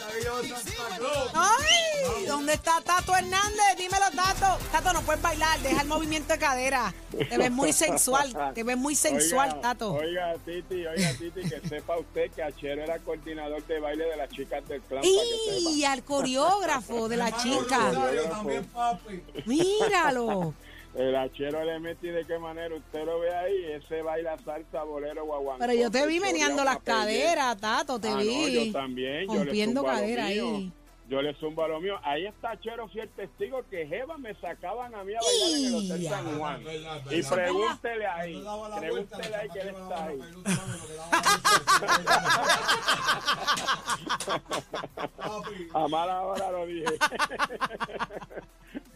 Santa 0.48 0.96
Claus. 0.96 1.30
¡Ay! 1.34 2.24
¿Dónde 2.26 2.54
está 2.54 2.80
Tato 2.80 3.14
Hernández? 3.14 3.76
Dímelo, 3.76 4.06
Tato. 4.16 4.64
Tato, 4.72 4.94
no 4.94 5.02
puedes 5.02 5.20
bailar, 5.20 5.60
deja 5.60 5.82
el 5.82 5.88
movimiento 5.88 6.32
de 6.32 6.38
cadera. 6.38 6.94
Te 7.10 7.36
ves 7.36 7.50
muy 7.50 7.74
sensual, 7.74 8.52
te 8.54 8.64
ves 8.64 8.78
muy 8.78 8.94
sensual, 8.94 9.50
Oiga, 9.50 9.60
Tato. 9.60 9.92
Oiga, 9.92 10.34
Titi, 10.46 10.86
oiga, 10.86 11.10
Titi, 11.18 11.42
que 11.42 11.68
sepa 11.68 11.98
usted 11.98 12.30
que 12.30 12.42
Achero 12.42 12.82
era 12.82 12.98
coordinador 13.00 13.62
de 13.66 13.78
baile 13.78 14.06
de 14.06 14.16
las 14.16 14.30
chicas 14.30 14.66
del 14.66 14.80
clan. 14.80 15.04
¡Y 15.04 15.84
al 15.84 16.02
coreógrafo 16.02 17.10
de 17.10 17.18
la 17.18 17.36
chica! 17.42 17.90
Rosario 17.92 18.24
también, 18.24 18.64
papi. 18.68 19.22
¡Míralo! 19.44 20.54
El 20.94 21.16
Achero 21.16 21.64
le 21.64 21.78
metí 21.80 22.08
de 22.08 22.24
qué 22.26 22.38
manera 22.38 22.74
usted 22.74 23.06
lo 23.06 23.18
ve 23.20 23.34
ahí, 23.34 23.64
ese 23.72 24.02
baila 24.02 24.36
salsa, 24.44 24.82
bolero, 24.82 25.24
guaguancó. 25.24 25.60
Pero 25.60 25.72
yo 25.72 25.90
te 25.90 26.06
vi 26.06 26.20
meneando 26.20 26.62
las 26.64 26.80
caderas, 26.80 27.56
Tato, 27.58 27.98
te 27.98 28.08
Ah, 28.08 28.12
no, 28.12 28.18
vi. 28.18 28.66
yo 28.66 28.72
también, 28.72 29.26
yo 29.26 29.32
le 29.34 29.38
Rompiendo 29.44 29.80
zumbo 29.80 29.90
a 29.90 29.94
lo 29.94 30.00
cadera 30.00 30.26
mío. 30.28 30.56
ahí. 30.56 30.72
Yo 31.08 31.20
le 31.20 31.34
zumbo 31.34 31.64
a 31.64 31.68
lo 31.68 31.80
mío. 31.80 31.98
Ahí 32.04 32.26
está 32.26 32.58
Chero 32.60 32.88
fiel 32.88 33.08
testigo 33.10 33.62
que 33.70 33.86
Jeva 33.86 34.16
me 34.18 34.34
sacaban 34.34 34.94
a 34.94 35.02
mí 35.04 35.12
a 35.14 35.18
bailar 35.20 35.58
en 35.58 35.64
el 35.66 35.74
Hotel. 35.74 36.08
San 36.08 36.38
Juan. 36.38 36.64
Verdad, 36.64 37.02
Y 37.10 37.22
pregúntele 37.22 38.06
ahí, 38.06 38.44
pregúntele 38.78 39.36
ahí 39.36 39.48
que 39.50 39.60
él 39.60 39.68
está 39.68 40.04
ahí. 40.06 40.18
A 45.74 45.88
mala 45.88 46.20
hora 46.22 46.50
lo 46.50 46.66
dije. 46.66 46.84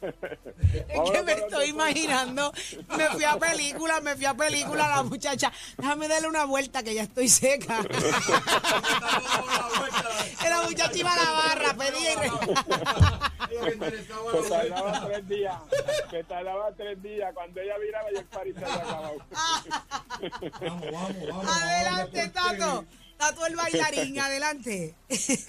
Es 0.03 1.11
que 1.11 1.23
me 1.23 1.33
estoy 1.33 1.69
imaginando. 1.69 2.53
Me 2.97 3.09
fui 3.11 3.25
a 3.25 3.37
película, 3.37 4.01
me 4.01 4.17
fui 4.17 4.25
a 4.25 4.35
película 4.35 4.89
la 4.89 5.03
muchacha. 5.03 5.53
Déjame 5.77 6.09
darle 6.09 6.29
una 6.29 6.45
vuelta 6.45 6.83
que 6.83 6.95
ya 6.95 7.03
estoy 7.03 7.29
seca. 7.29 7.83
La 10.49 10.63
muchacha 10.63 10.97
iba 10.97 11.13
a 11.13 11.17
la 11.17 11.31
barra, 11.33 11.77
interesaba 13.73 14.31
Se 14.33 14.49
tardaba 14.49 15.07
tres 15.07 15.29
días. 15.29 15.57
Se 16.11 16.25
tardaba 16.25 16.73
tres 16.77 17.03
días. 17.03 17.35
Cuando 17.35 17.61
ella 17.61 17.79
viraba, 17.79 18.09
ya 18.13 18.21
el 18.21 18.27
party 18.27 18.53
se 18.53 18.65
había 18.65 18.75
acabado. 18.77 19.17
Vamos, 20.61 20.93
vamos, 20.93 21.29
vamos. 21.29 21.47
Adelante, 21.49 22.29
Tato. 22.29 22.85
Tato 23.27 23.47
el 23.47 23.57
bailarín, 23.57 24.19
adelante. 24.21 24.95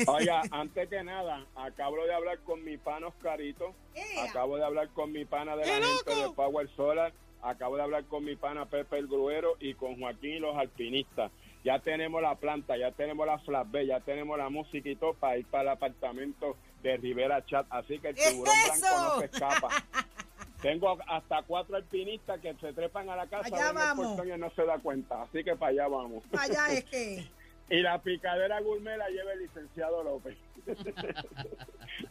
Oiga, 0.08 0.42
antes 0.52 0.90
que 0.90 1.04
nada, 1.04 1.46
acabo 1.56 2.04
de 2.06 2.14
hablar 2.14 2.40
con 2.40 2.64
mi 2.64 2.78
pana 2.78 3.08
Oscarito. 3.08 3.74
¡Ea! 3.94 4.24
Acabo 4.24 4.58
de 4.58 4.66
hablar 4.66 4.90
con 4.90 5.12
mi 5.12 5.26
pana 5.26 5.56
de 5.56 5.66
la 5.66 5.66
¡Qué 5.66 5.84
gente 5.84 6.16
de 6.16 6.30
Power 6.32 6.70
Solar. 6.76 7.14
Acabo 7.44 7.76
de 7.76 7.84
hablar 7.84 8.04
con 8.06 8.24
mi 8.24 8.36
pana 8.36 8.66
Pepe 8.66 8.98
el 8.98 9.08
Gruero 9.08 9.58
y 9.60 9.76
con 9.76 10.00
Joaquín 10.00 10.42
los 10.42 10.58
alpinistas. 10.58 11.32
Ya 11.64 11.80
tenemos 11.80 12.22
la 12.22 12.36
planta, 12.36 12.78
ya 12.78 12.92
tenemos 12.92 13.28
la 13.28 13.38
flatbed, 13.40 13.86
ya 13.86 14.00
tenemos 14.00 14.38
la 14.38 14.50
música 14.50 14.90
y 14.90 14.96
todo 14.96 15.14
para 15.14 15.38
ir 15.38 15.46
para 15.46 15.64
el 15.64 15.70
apartamento 15.70 16.58
de 16.82 16.98
Rivera 16.98 17.46
Chat. 17.46 17.68
Así 17.70 18.00
que 18.00 18.10
el 18.10 18.16
tiburón 18.16 18.56
¡Eso! 18.66 18.80
blanco 18.80 19.16
no 19.16 19.20
se 19.20 19.26
escapa. 19.26 19.68
Tengo 20.62 20.98
hasta 21.08 21.44
cuatro 21.44 21.76
alpinistas 21.76 22.40
que 22.40 22.56
se 22.56 22.74
trepan 22.74 23.10
a 23.10 23.16
la 23.16 23.28
casa, 23.28 23.46
Allá 23.46 23.72
vamos. 23.72 24.20
y 24.26 24.40
no 24.40 24.50
se 24.52 24.66
da 24.66 24.80
cuenta. 24.80 25.22
Así 25.22 25.44
que 25.44 25.56
para 25.56 25.72
allá 25.72 25.88
vamos. 25.88 26.24
Allá 26.36 26.70
es 26.72 26.84
que. 26.86 27.37
Y 27.70 27.82
la 27.82 28.02
picadera 28.02 28.62
gourmet 28.62 28.98
la 28.98 29.10
lleva 29.10 29.34
el 29.34 29.40
licenciado 29.40 30.04
López. 30.04 30.38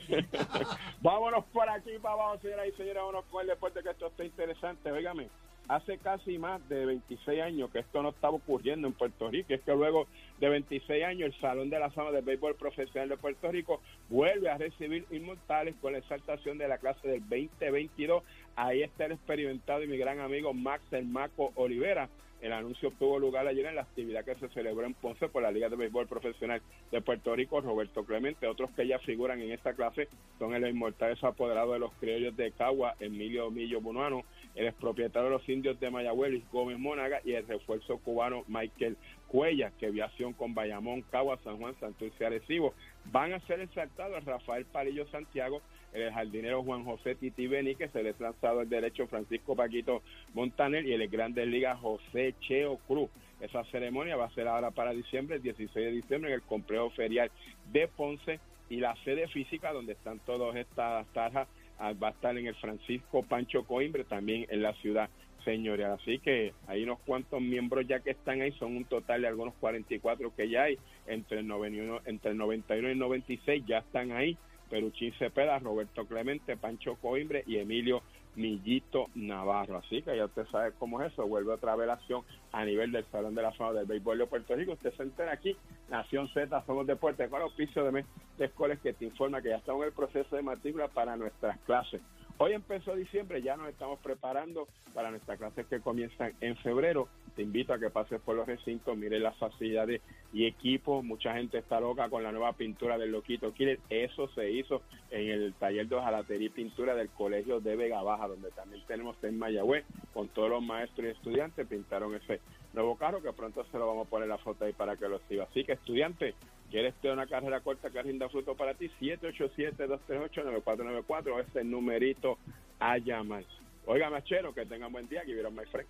Vámonos 1.00 1.44
por 1.46 1.68
aquí 1.68 1.98
para 2.00 2.14
abajo, 2.14 2.38
señoras 2.40 2.68
y 2.68 2.72
señores. 2.72 2.96
Vámonos 2.96 3.24
con 3.26 3.42
el 3.42 3.48
deporte 3.48 3.82
que 3.82 3.90
esto 3.90 4.06
está 4.08 4.24
interesante. 4.24 4.92
Óigame, 4.92 5.28
hace 5.68 5.98
casi 5.98 6.38
más 6.38 6.66
de 6.68 6.86
26 6.86 7.40
años 7.40 7.70
que 7.70 7.80
esto 7.80 8.02
no 8.02 8.10
estaba 8.10 8.34
ocurriendo 8.34 8.86
en 8.86 8.94
Puerto 8.94 9.30
Rico. 9.30 9.52
Es 9.52 9.60
que 9.62 9.74
luego 9.74 10.06
de 10.40 10.48
26 10.48 11.04
años 11.04 11.34
el 11.34 11.40
Salón 11.40 11.70
de 11.70 11.78
la 11.78 11.90
Fama 11.90 12.10
del 12.10 12.24
Béisbol 12.24 12.54
Profesional 12.56 13.08
de 13.08 13.16
Puerto 13.16 13.50
Rico 13.50 13.80
vuelve 14.08 14.48
a 14.50 14.58
recibir 14.58 15.06
inmortales 15.10 15.74
con 15.80 15.92
la 15.92 15.98
exaltación 15.98 16.58
de 16.58 16.68
la 16.68 16.78
clase 16.78 17.08
del 17.08 17.20
2022. 17.20 18.22
Ahí 18.54 18.82
está 18.82 19.06
el 19.06 19.12
experimentado 19.12 19.82
y 19.82 19.88
mi 19.88 19.98
gran 19.98 20.20
amigo 20.20 20.54
Max 20.54 20.82
El 20.92 21.06
Maco 21.06 21.52
Olivera. 21.56 22.08
El 22.40 22.52
anuncio 22.52 22.92
tuvo 22.98 23.18
lugar 23.18 23.46
ayer 23.46 23.64
en 23.64 23.76
la 23.76 23.82
actividad 23.82 24.24
que 24.24 24.34
se 24.34 24.48
celebró 24.50 24.86
en 24.86 24.92
Ponce 24.94 25.28
por 25.28 25.42
la 25.42 25.50
Liga 25.50 25.70
de 25.70 25.76
Béisbol 25.76 26.06
Profesional 26.06 26.60
de 26.92 27.00
Puerto 27.00 27.34
Rico, 27.34 27.60
Roberto 27.62 28.04
Clemente. 28.04 28.46
Otros 28.46 28.70
que 28.72 28.86
ya 28.86 28.98
figuran 28.98 29.40
en 29.40 29.52
esta 29.52 29.72
clase 29.72 30.08
son 30.38 30.54
el 30.54 30.66
inmortal 30.68 31.16
apoderado 31.22 31.72
de 31.72 31.78
los 31.78 31.92
criollos 31.94 32.36
de 32.36 32.52
Cagua, 32.52 32.94
Emilio 33.00 33.50
Millo 33.50 33.80
Bunuano, 33.80 34.22
el 34.56 34.66
expropietario 34.66 35.28
de 35.28 35.36
los 35.36 35.48
indios 35.48 35.78
de 35.78 35.90
Mayagüez, 35.90 36.42
Gómez 36.50 36.78
Mónaga, 36.78 37.20
y 37.24 37.32
el 37.32 37.46
refuerzo 37.46 37.98
cubano 37.98 38.42
Michael 38.48 38.96
Cuella, 39.28 39.70
que 39.78 39.90
viación 39.90 40.32
con 40.32 40.54
Bayamón, 40.54 41.02
Cagua, 41.02 41.38
San 41.44 41.58
Juan, 41.58 41.78
Santurce 41.78 42.16
y 42.18 42.24
Arecibo. 42.24 42.74
Van 43.12 43.34
a 43.34 43.40
ser 43.40 43.60
exaltados 43.60 44.24
Rafael 44.24 44.64
Palillo 44.64 45.06
Santiago, 45.08 45.60
el 45.92 46.10
jardinero 46.12 46.62
Juan 46.62 46.84
José 46.84 47.14
Titi 47.14 47.46
Beníquez, 47.46 47.94
el 47.94 48.06
ex 48.06 48.18
lanzador 48.18 48.66
derecho 48.66 49.06
Francisco 49.06 49.54
Paquito 49.54 50.02
Montaner 50.34 50.86
y 50.86 50.92
el 50.92 51.06
Grandes 51.08 51.46
Ligas 51.46 51.78
José 51.80 52.34
Cheo 52.40 52.78
Cruz. 52.88 53.10
Esa 53.40 53.62
ceremonia 53.64 54.16
va 54.16 54.26
a 54.26 54.34
ser 54.34 54.48
ahora 54.48 54.70
para 54.70 54.92
diciembre, 54.92 55.36
el 55.36 55.42
16 55.42 55.74
de 55.74 55.92
diciembre, 55.92 56.30
en 56.30 56.36
el 56.36 56.42
complejo 56.42 56.90
ferial 56.90 57.30
de 57.72 57.88
Ponce 57.88 58.40
y 58.70 58.76
la 58.76 58.96
sede 59.04 59.28
física 59.28 59.72
donde 59.72 59.92
están 59.92 60.18
todas 60.20 60.56
estas 60.56 61.06
tarjas 61.12 61.46
va 61.80 62.08
a 62.08 62.10
estar 62.10 62.36
en 62.36 62.46
el 62.46 62.54
Francisco 62.56 63.22
Pancho 63.22 63.64
Coimbre, 63.64 64.04
también 64.04 64.46
en 64.48 64.62
la 64.62 64.72
ciudad 64.74 65.08
señorial. 65.44 65.92
Así 65.92 66.18
que 66.18 66.52
hay 66.66 66.82
unos 66.82 66.98
cuantos 67.00 67.40
miembros 67.40 67.86
ya 67.86 68.00
que 68.00 68.10
están 68.10 68.42
ahí, 68.42 68.52
son 68.52 68.76
un 68.76 68.84
total 68.84 69.22
de 69.22 69.28
algunos 69.28 69.54
44 69.54 70.34
que 70.34 70.48
ya 70.48 70.64
hay, 70.64 70.78
entre 71.06 71.40
el 71.40 71.46
91, 71.46 72.00
entre 72.04 72.32
el 72.32 72.36
91 72.36 72.88
y 72.88 72.92
el 72.92 72.98
96 72.98 73.64
ya 73.66 73.78
están 73.78 74.12
ahí. 74.12 74.36
Peruchín 74.68 75.12
Cepeda, 75.18 75.60
Roberto 75.60 76.06
Clemente, 76.06 76.56
Pancho 76.56 76.96
Coimbre 76.96 77.44
y 77.46 77.58
Emilio 77.58 78.02
Millito 78.34 79.06
Navarro. 79.14 79.76
Así 79.76 80.02
que 80.02 80.16
ya 80.16 80.26
usted 80.26 80.46
sabe 80.50 80.72
cómo 80.78 81.00
es 81.00 81.12
eso. 81.12 81.26
Vuelve 81.26 81.52
otra 81.52 81.76
vez 81.76 81.86
la 81.86 81.94
acción 81.94 82.22
a 82.52 82.64
nivel 82.64 82.92
del 82.92 83.04
Salón 83.06 83.34
de 83.34 83.42
la 83.42 83.52
Fama 83.52 83.74
del 83.74 83.86
Béisbol 83.86 84.18
de 84.18 84.26
Puerto 84.26 84.54
Rico. 84.54 84.72
Usted 84.72 84.92
se 84.94 85.02
entera 85.04 85.32
aquí, 85.32 85.56
Nación 85.88 86.28
Z, 86.28 86.64
somos 86.66 86.86
deportes 86.86 87.28
con 87.30 87.42
auspicio 87.42 87.84
de 87.84 88.04
de 88.38 88.44
escuelas 88.44 88.78
que 88.80 88.92
te 88.92 89.04
informa 89.04 89.40
que 89.40 89.50
ya 89.50 89.56
estamos 89.56 89.82
en 89.82 89.88
el 89.88 89.94
proceso 89.94 90.36
de 90.36 90.42
matrícula 90.42 90.88
para 90.88 91.16
nuestras 91.16 91.58
clases. 91.60 92.02
Hoy 92.38 92.52
empezó 92.52 92.94
diciembre, 92.94 93.40
ya 93.40 93.56
nos 93.56 93.70
estamos 93.70 93.98
preparando 94.00 94.68
para 94.92 95.10
nuestras 95.10 95.38
clases 95.38 95.66
que 95.68 95.80
comienzan 95.80 96.34
en 96.42 96.54
febrero. 96.58 97.08
Te 97.34 97.40
invito 97.40 97.72
a 97.72 97.78
que 97.78 97.88
pases 97.88 98.20
por 98.20 98.36
los 98.36 98.46
recintos, 98.46 98.94
mire 98.94 99.18
las 99.18 99.38
facilidades 99.38 100.02
y 100.34 100.44
equipos. 100.44 101.02
Mucha 101.02 101.32
gente 101.32 101.56
está 101.56 101.80
loca 101.80 102.10
con 102.10 102.22
la 102.22 102.32
nueva 102.32 102.52
pintura 102.52 102.98
del 102.98 103.12
Loquito 103.12 103.54
Killer. 103.54 103.80
Eso 103.88 104.28
se 104.34 104.50
hizo 104.50 104.82
en 105.10 105.30
el 105.30 105.54
taller 105.54 105.88
de 105.88 105.96
hojalatería 105.96 106.48
y 106.48 106.50
pintura 106.50 106.94
del 106.94 107.08
Colegio 107.08 107.60
de 107.60 107.74
Vega 107.74 108.02
Baja, 108.02 108.28
donde 108.28 108.50
también 108.50 108.84
tenemos 108.86 109.16
en 109.24 109.38
Mayagüez, 109.38 109.86
con 110.12 110.28
todos 110.28 110.50
los 110.50 110.62
maestros 110.62 111.06
y 111.06 111.10
estudiantes, 111.10 111.66
pintaron 111.66 112.14
ese 112.16 112.40
nuevo 112.74 112.96
carro 112.96 113.22
que 113.22 113.32
pronto 113.32 113.64
se 113.72 113.78
lo 113.78 113.86
vamos 113.86 114.06
a 114.06 114.10
poner 114.10 114.28
la 114.28 114.36
foto 114.36 114.66
ahí 114.66 114.74
para 114.74 114.96
que 114.96 115.08
lo 115.08 115.20
siga. 115.20 115.44
Así 115.44 115.64
que 115.64 115.72
estudiante, 115.72 116.34
¿quieres 116.70 116.94
tener 116.96 117.16
una 117.16 117.26
carrera 117.26 117.60
corta 117.60 117.88
que 117.90 118.02
rinda 118.02 118.28
fruto 118.28 118.54
para 118.54 118.74
ti? 118.74 118.90
787-238-9494 119.00 121.40
es 121.40 121.56
el 121.56 121.70
numerito 121.70 122.36
a 122.78 122.98
llamar. 122.98 123.44
Oiga, 123.86 124.10
Machero, 124.10 124.52
que 124.52 124.66
tengan 124.66 124.92
buen 124.92 125.08
día. 125.08 125.22
Que 125.24 125.32
vieron 125.32 125.54
my 125.54 125.64
friend. 125.66 125.88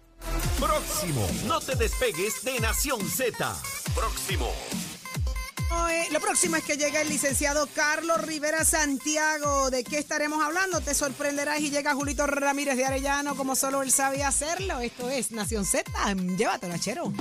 Próximo. 0.60 1.26
No 1.46 1.58
te 1.60 1.74
despegues 1.76 2.44
de 2.44 2.60
Nación 2.60 3.00
Z. 3.00 3.36
Próximo. 3.94 4.52
Lo 6.12 6.20
próximo 6.20 6.56
es 6.56 6.64
que 6.64 6.76
llega 6.76 7.02
el 7.02 7.08
licenciado 7.08 7.66
Carlos 7.74 8.22
Rivera 8.22 8.64
Santiago. 8.64 9.70
¿De 9.70 9.82
qué 9.82 9.98
estaremos 9.98 10.42
hablando? 10.42 10.80
Te 10.80 10.94
sorprenderás 10.94 11.60
y 11.60 11.70
llega 11.70 11.94
Julito 11.94 12.26
Ramírez 12.26 12.76
de 12.76 12.84
Arellano 12.84 13.34
como 13.34 13.56
solo 13.56 13.82
él 13.82 13.90
sabía 13.90 14.28
hacerlo. 14.28 14.78
Esto 14.80 15.10
es 15.10 15.32
Nación 15.32 15.64
Z. 15.64 15.90
Llévatelo, 16.36 16.72
Nachero. 16.72 17.12